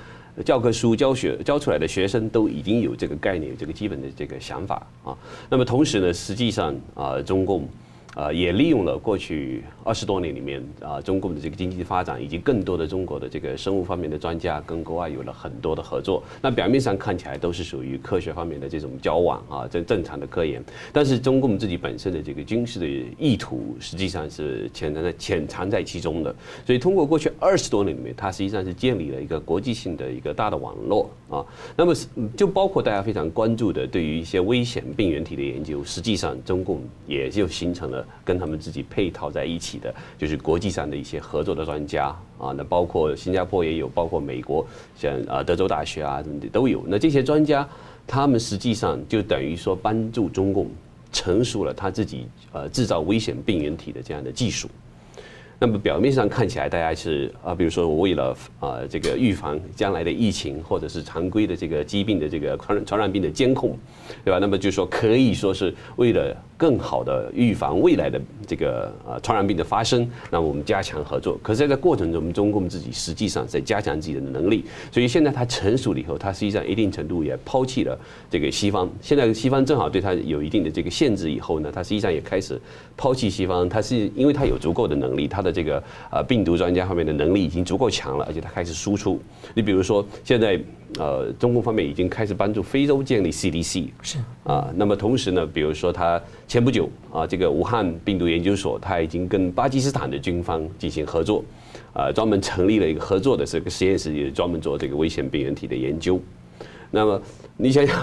[0.43, 5.15] 教科书教学教出来的学生都已经有这个概念，这个基本的这个想法啊。
[5.47, 7.69] 那么同时呢，实际上啊，中共。
[8.17, 16.23] 呃，也利用了过去二十多年里面啊，中共的这个经济发展，以及更多的中国的这个生物方面的专家跟国外有了很多的合作。
[16.41, 20.59] 那表面上看起来都是属于科学方面的这种交往啊，正正常的科研。
[20.91, 22.87] 但是中共自己本身的这个军事的
[23.19, 26.35] 意图，实际上是潜藏在潜藏在其中的。
[26.65, 31.45] 所以通过过去二十多年里面，它实际上是建立了一个国际性的一个大的网络啊。
[31.75, 31.93] 那么
[32.35, 38.06] 就包括大家非常关注的对于一些危险病原体的研究，实际上中共也就形成了。
[38.23, 46.83] 跟他们自己配套在一起的，就是国际上的一些合作的专家啊，那包括新加坡也有，包括美国，像啊德州大学啊什么的都有。
[46.87, 47.67] 那这些专家，
[48.05, 50.69] 他们实际上就等于说帮助中共
[51.11, 54.69] 成熟了他自己呃制造危险病原体的这样的技术。
[55.59, 63.75] 那么表面上看起来，大家是啊，比如说我为了啊这个预防将来的疫情，或者是常规的这个疾病的这个传传染病的监控，
[64.23, 64.37] 对吧？
[64.37, 71.39] 那么就说可以说是为了更好的预防未来的这个呃传染病的发生，那我们加强合作。
[71.43, 77.97] 可是在这过程中，我们中共自己实际上在加强自己的能力，所以现在它成熟了以后，它实际上一定程度也抛弃了
[78.29, 78.89] 这个西方。
[79.01, 82.59] 现在西方正好对它有一定的这个限制以后呢，它实际上也开始
[82.97, 83.69] 抛弃西方。
[83.69, 89.21] 它是因为它有足够的能力，它的这个呃病毒专家方面的能力已经足够强了，而且它开始输出。
[89.53, 90.59] 你比如说，现在
[90.97, 101.43] 呃中共方面已经开始帮助非洲建立 CDC，是啊，那么同时呢，比如说它前不久啊，这个武汉病毒研究所，它已经跟巴基斯坦的军方进行合作，
[101.93, 106.19] 啊，专门成立了一个合作的这个实验室，也专门做这个危险病原体的研究。
[106.91, 107.21] 那么
[107.57, 107.95] 你想想。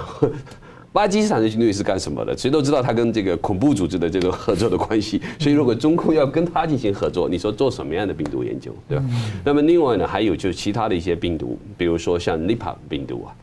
[0.95, 2.39] 巴基斯坦的军队是干什么的？
[2.39, 5.21] 谁都知道他跟这个恐怖组织的这种合作的关系。
[5.41, 9.05] 所以，如果中共要跟他进行合作，你说做什么样的病毒研究，对吧？
[9.45, 13.35] 那么，另外呢，还有就是其他的一些病毒，比如说像尼帕病毒啊。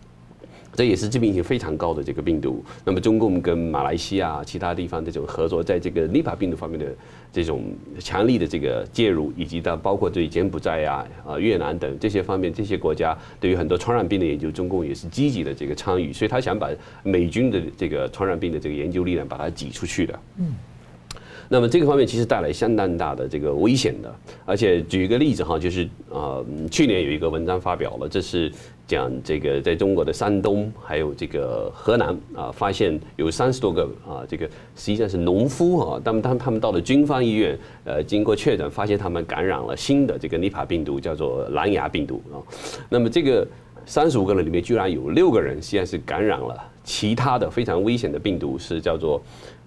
[0.74, 2.64] 这也是致命性非常高的这个病毒。
[2.86, 6.86] 那么，中共跟马来西亚其他地方这种合作，在这个尼帕病毒方面的
[7.32, 7.64] 这种
[8.00, 16.14] 强力的这个介入，以及到包括对柬埔寨呀、啊、越南等这些方面，这些国家对于很多传染病的研究，中共也是积极的这个参与。
[16.14, 16.70] 所以他想把
[17.04, 20.20] 美军的这个传染病的这个研究力量把它挤出去的。
[20.38, 20.54] 嗯。
[21.54, 24.16] 那么这个方面其实带来相当大的这个危险的。
[24.46, 28.50] 而且举一个例子哈，就是呃，去年有一个文章发表了，这是
[28.88, 34.46] 讲这个在中国的山东还有这个河南啊，发现有三十多个啊，这个
[34.78, 42.40] 实际上是农夫啊，当当他们到了军方医院，呃，经过确诊，发现他们感染了新的这个尼帕病毒，叫做蓝牙病毒啊。
[42.90, 43.46] 那么这个。
[43.84, 49.20] 三十五个人里面，居然有六个人现在是感染了其他的非常危险的病毒，是叫做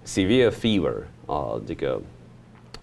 [0.05, 1.99] severe fever 啊，这个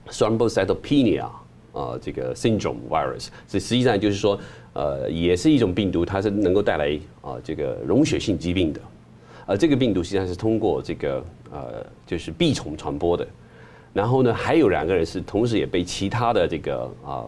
[0.09, 1.25] thrombocytopenia
[1.73, 3.29] 啊，这个 syndrome virus。
[3.49, 4.39] 这实际上就是说，
[4.73, 8.81] 呃，也是一种病毒，它是能够带来啊这个溶血性疾病的。
[9.47, 13.27] 而这个病毒实际上是通过这个呃就是蜱虫传播的。
[13.93, 17.25] 然后呢，还有两个人是同时也被其他的这个啊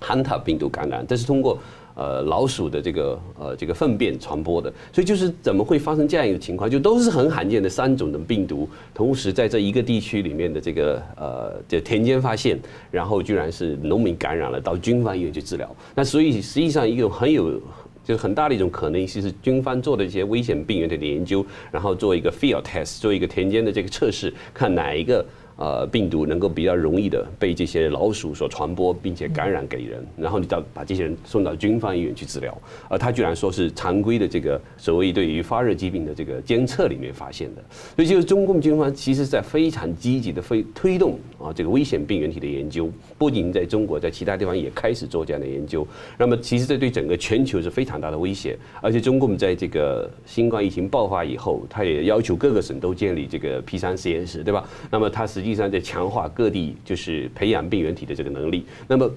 [0.00, 1.58] Hanta 病毒感染，这是通过。
[1.94, 6.70] 呃，老鼠的这个呃这个粪便传播的，所以就是怎么会发生这样一个情况？
[6.70, 12.58] 就都是很罕见的三种的病毒，同时在这一个地区里面的这个呃的田间发现，
[12.90, 15.76] 然后居然是农民感染了，到军方医院去治疗。
[15.94, 17.60] 那所以实际上一个很有
[18.02, 25.24] 就是很大的一种可能性是军方做的一些危险病原体的研究，然后做一个 field test，做一个田间的这个测试，看哪一个。
[25.62, 32.52] 呃，病毒能够比较容易的被这些老鼠所传播，并且感染给人，然后你到把这些人送到军方医院去治疗，
[32.88, 37.62] 而他居然说是常规的这个所谓对于发热疾病的这个监测里面发现的，
[37.94, 45.86] 所以就是中共军方其实在非常积极的推推动啊这个危险病原体的研究，不仅在中国，在其他地方也开始做这样的研究。
[46.18, 54.68] 那么其实这对整个全球是非常大的威胁，而且中共在这个新冠疫情爆发以后，他也要求各个省都建立这个 P 三实验室，对吧？
[54.90, 58.64] 那么他实际上在强化各地就是培养病原体的这个能力。
[58.88, 59.10] 那么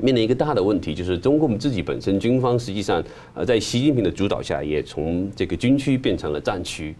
[0.00, 3.02] 面临一个大的问题，就是中共自己本身军方实际上
[3.34, 6.94] 呃在习近平的主导下，也从这个军区变成了战区。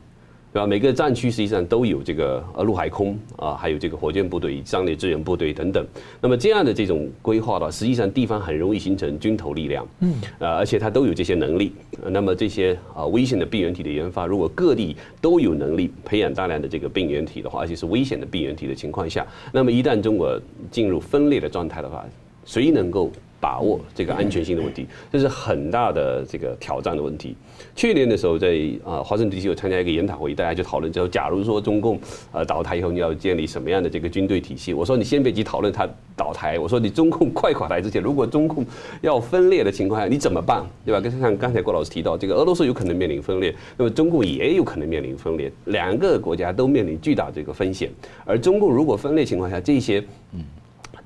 [0.54, 0.66] 对吧？
[0.68, 5.84] 每个战区实际上都有这个呃陆海空啊，还有这个火箭部队、战略支援部队等等。
[6.20, 9.84] 那么这样的这种规划的话，实际上地方很容易形成军头力量。
[9.98, 10.14] 嗯。
[10.38, 11.72] 呃，而且它都有这些能力。
[12.06, 20.40] 那么这些啊危险的病原体的研发，如果各地都有能力培养大量的这个病原体的话，而且是危险的病原体的情况下，那么一旦中国
[20.70, 22.06] 进入分裂的状态的话，
[22.44, 23.10] 谁能够？
[23.40, 27.36] 把握这个安全性的问题，这是很大的这个挑战的问题。
[27.76, 31.98] 去年的时候，在啊华盛顿地区有参加一个研讨会，大家就讨论，之后假如说中共
[32.30, 34.72] 呃倒台以后，你要建立什么样的这个军队体系？
[34.72, 38.64] 我说你先别急讨论它倒台，我说你中共快垮台之前，如果中共
[39.00, 40.64] 要分裂的情况下，你怎么办？
[40.84, 41.00] 对吧？
[41.00, 47.90] 跟像刚才郭老师提到，这个俄罗斯有可能面临分裂，那么中共也有可能面临分裂，两个国家都面临巨大这个风险。
[48.24, 50.02] 而中共如果分裂情况下，这些
[50.32, 50.44] 嗯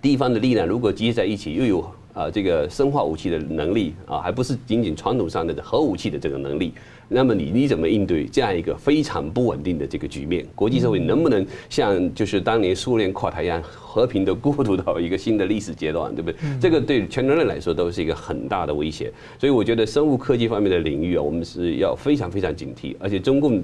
[0.02, 6.72] 地方的力量如果集结在一起，又有啊，这个生化武器的能力啊，还不是仅仅传统上的核武器的这个能力。
[7.06, 10.44] 那么你你怎么应对这样一个非常不稳定的这个局面？
[10.54, 16.36] 国际社会能不能像就是当年苏联垮台一样，和平的过渡到一个新的历史阶段，对不对？
[16.60, 19.12] 这个对全人类来说都是一个很大的威胁。
[19.38, 23.62] 所以我觉得生物科技方面的领域啊，我们是要非常非常警惕，而且中共。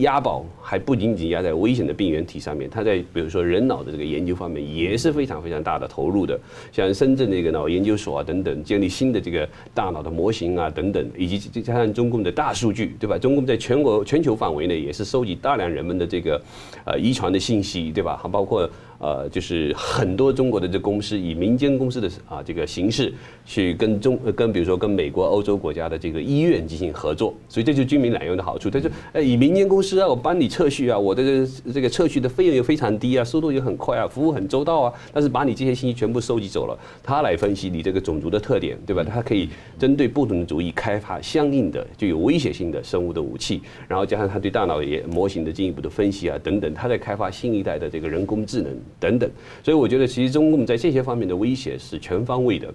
[0.00, 6.38] 押宝还不仅仅押在危险的病原体上面，它在比如说人脑的这个研究方面也是非常非常大的投入的，
[6.72, 13.16] 像深圳那个脑研究所啊等等，建立新的这个大脑的模型啊等等，以及加上中共的大数据，对吧？
[13.18, 16.40] 中共在全国全球范围内也是收集大量人们的这个
[16.84, 18.18] 呃遗传的信息，对吧？
[18.22, 18.68] 还包括。
[18.98, 23.12] 呃，就是很多中国的这公司以民间公司的啊这个形式
[23.44, 28.70] 去跟中跟比如说跟美国、欧洲国家的这个医院进行合作，所以这就是军民两用的好处。
[28.70, 34.92] 他说，呃，以民间公司啊，我帮你测序啊，我的这个测序的费用又非常低啊，速度也很快啊，服务很周到啊。
[35.12, 39.04] 但是把你这些信息全部收集走了，他来分析你这个种族的特点，对吧？
[39.04, 48.72] 他可以针对不同的族裔开发相应的具有威胁性的生物的武器，然后加上他对大脑也模型的进一步的分析啊等等，他在开发新一代的这个人工智能。
[48.98, 49.30] 等等，
[49.62, 52.72] 所以我觉得其实中共在这些方面的威胁是全方位的，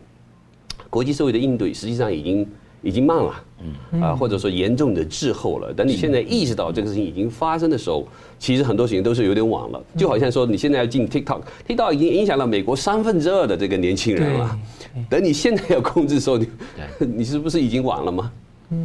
[0.89, 2.47] 国际社会的应对实际上已经
[2.84, 3.43] 已经慢了，
[3.91, 5.74] 嗯啊，或者说严重的滞后了。
[5.74, 8.07] 等你现在意识到这个事情已经发生的时候，
[8.39, 9.84] 其实很多事情都是有点晚了。
[9.95, 14.59] 就好像说你现在要进 TikTok，TikTok 已经影响了美国三分之二的这个年轻人了。
[15.09, 16.47] 等你现在要控制的时候，你
[17.18, 18.32] 你是不是已经晚了吗？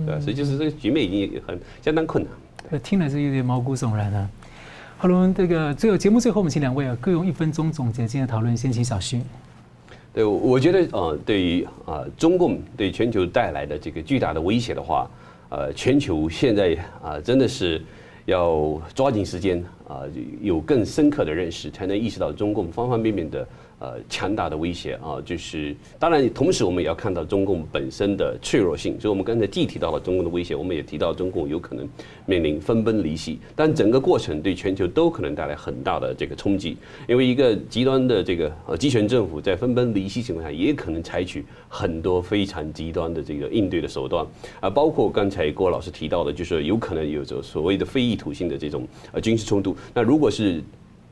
[0.06, 2.80] 对，所以就是这个局面已经很相当困难。
[2.80, 4.28] 听来是有点毛骨悚然啊。
[4.98, 8.56] 好了，这个最后节目最后，我们请两位啊各用一分钟总结今天讨论。
[8.56, 9.20] 先请小徐。
[10.14, 15.06] 对，我觉得呃，对于啊中共对全球带来的这个巨大的威胁的话，
[15.50, 17.82] 呃，全球现在啊真的是
[18.24, 20.00] 要抓紧时间啊，
[20.40, 23.46] 有更深刻的认识，才能意识到中共方方面面的
[23.78, 28.98] 呃，强大的威胁啊，就是当然，同时我们也要看到中共本身的脆弱性。
[28.98, 31.86] 所以，我们刚才既提到了中共的威胁，我们也提到中共有可能
[32.24, 33.38] 面临分崩离析。
[33.54, 44.26] 但整个过程对全球都可能带来很大的这个冲击，因为一个极端的这个呃集权政府在分崩离析情况下，也可能采取很多非常极端的这个应对的手段
[44.58, 49.76] 啊，包括刚才郭老师提到的，就是有可能有着所谓的非意图性的这种呃军事冲突。
[49.92, 50.62] 那如果是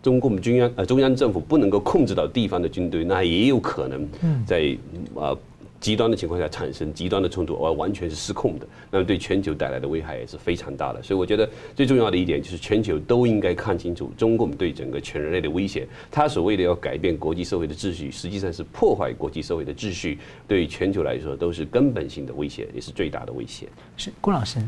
[0.04, 4.06] 中共中央呃中央政府不能够控制到地方的军队，那也有可能
[4.44, 4.76] 在
[5.14, 5.34] 呃
[5.80, 11.02] 极端的情况下产生极端的冲突，而完全是失控的，那么对全球带来的危害也是非常大的。
[11.02, 15.88] 所以我觉得最重要的一点就是全球都应该看清楚中共对整个全人类的威胁。
[16.10, 23.66] 他所谓的要改变国际社会的秩序，实际上是破坏国际社会的秩序，对全球来说都是根本性的威胁，也是最大的威胁。
[23.96, 24.58] 是郭老师，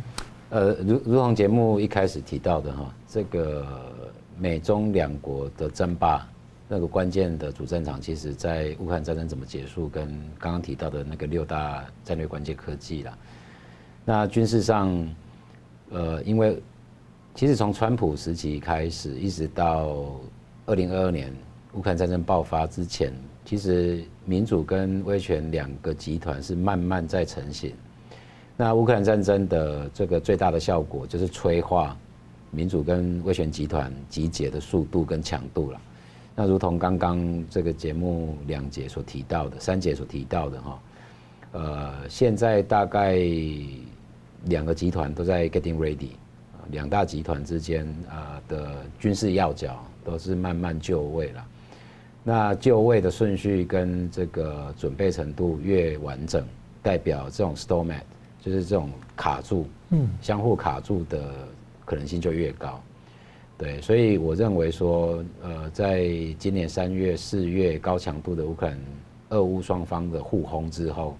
[0.48, 3.66] 呃，如如同节目一开始提到的哈，这个。
[4.38, 6.28] 美中两国的争霸，
[6.68, 10.08] 那个关键的主战场，其实在乌克兰战争怎么结束，跟
[10.38, 13.16] 刚刚提到的那个六大战略关键科技啦。
[14.04, 15.08] 那军事上，
[15.90, 16.60] 呃，因为
[17.34, 20.20] 其实从川普时期开始，一直到
[20.66, 21.32] 二零二二年
[21.72, 23.12] 乌克兰战争爆发之前，
[23.44, 27.72] 其实民主跟威权两个集团是慢慢在成型。
[28.56, 31.96] 那乌克兰战争的这个最大的效果，就是催化。
[32.56, 35.78] 民主跟威权集团集结的速度跟强度了，
[36.34, 40.80] 那如同刚刚这个节目两节所提到的，三节所提到的哈，
[41.52, 43.18] 呃，现在大概
[44.44, 46.12] 两个集团都在 getting ready，
[46.70, 51.46] 两大集团之间啊的军事要角都是慢慢就位了。
[52.24, 56.42] 那就位的顺序跟这个准备程度越完整，
[56.82, 58.00] 代表这种 stalemate
[58.40, 61.34] 就是这种卡住，嗯，相互卡住的。
[61.86, 62.82] 可能性就越高，
[63.56, 66.04] 对，所以我认为说，呃，在
[66.36, 68.78] 今年三月、四月高强度的乌克兰、
[69.30, 71.16] 俄乌双方的互轰之后，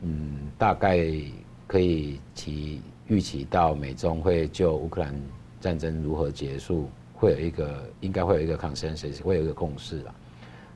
[0.00, 1.06] 嗯，大概
[1.66, 5.14] 可以期预期到美中会就乌克兰
[5.60, 10.14] 战争如何结束，会有一个应该会有一个 consensus，会有一个共识了。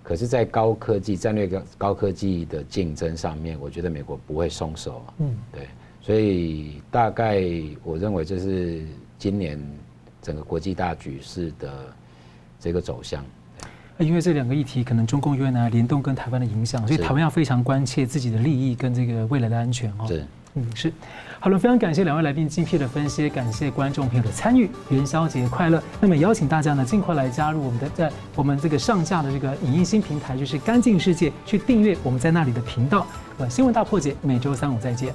[0.02, 5.02] 可是，在高科技战略高高科技的竞争上面，我觉得美国不会松手。
[5.18, 5.68] 嗯，对。
[6.00, 7.42] 所以大概
[7.84, 8.82] 我认为这是
[9.18, 9.60] 今年
[10.22, 11.70] 整个国际大局势的
[12.58, 13.24] 这个走向。
[13.98, 20.06] 因为这两个议题可能中共因为呢联动跟台湾的影响，所以台湾要非常关切自己的利益跟这个未来的安全哦。
[20.08, 20.90] 是，嗯，是。
[21.38, 25.82] 好了，非常感谢两位来宾精辟的分析，感谢观众朋友的参与，元宵节快乐。
[26.00, 33.06] 那么邀请大家呢尽快来加入我们的在我们这个上架的这个影音新平台，就是干净世界，去订阅我们在那里的频道。
[33.36, 35.14] 呃，新闻大破解每周三五再见。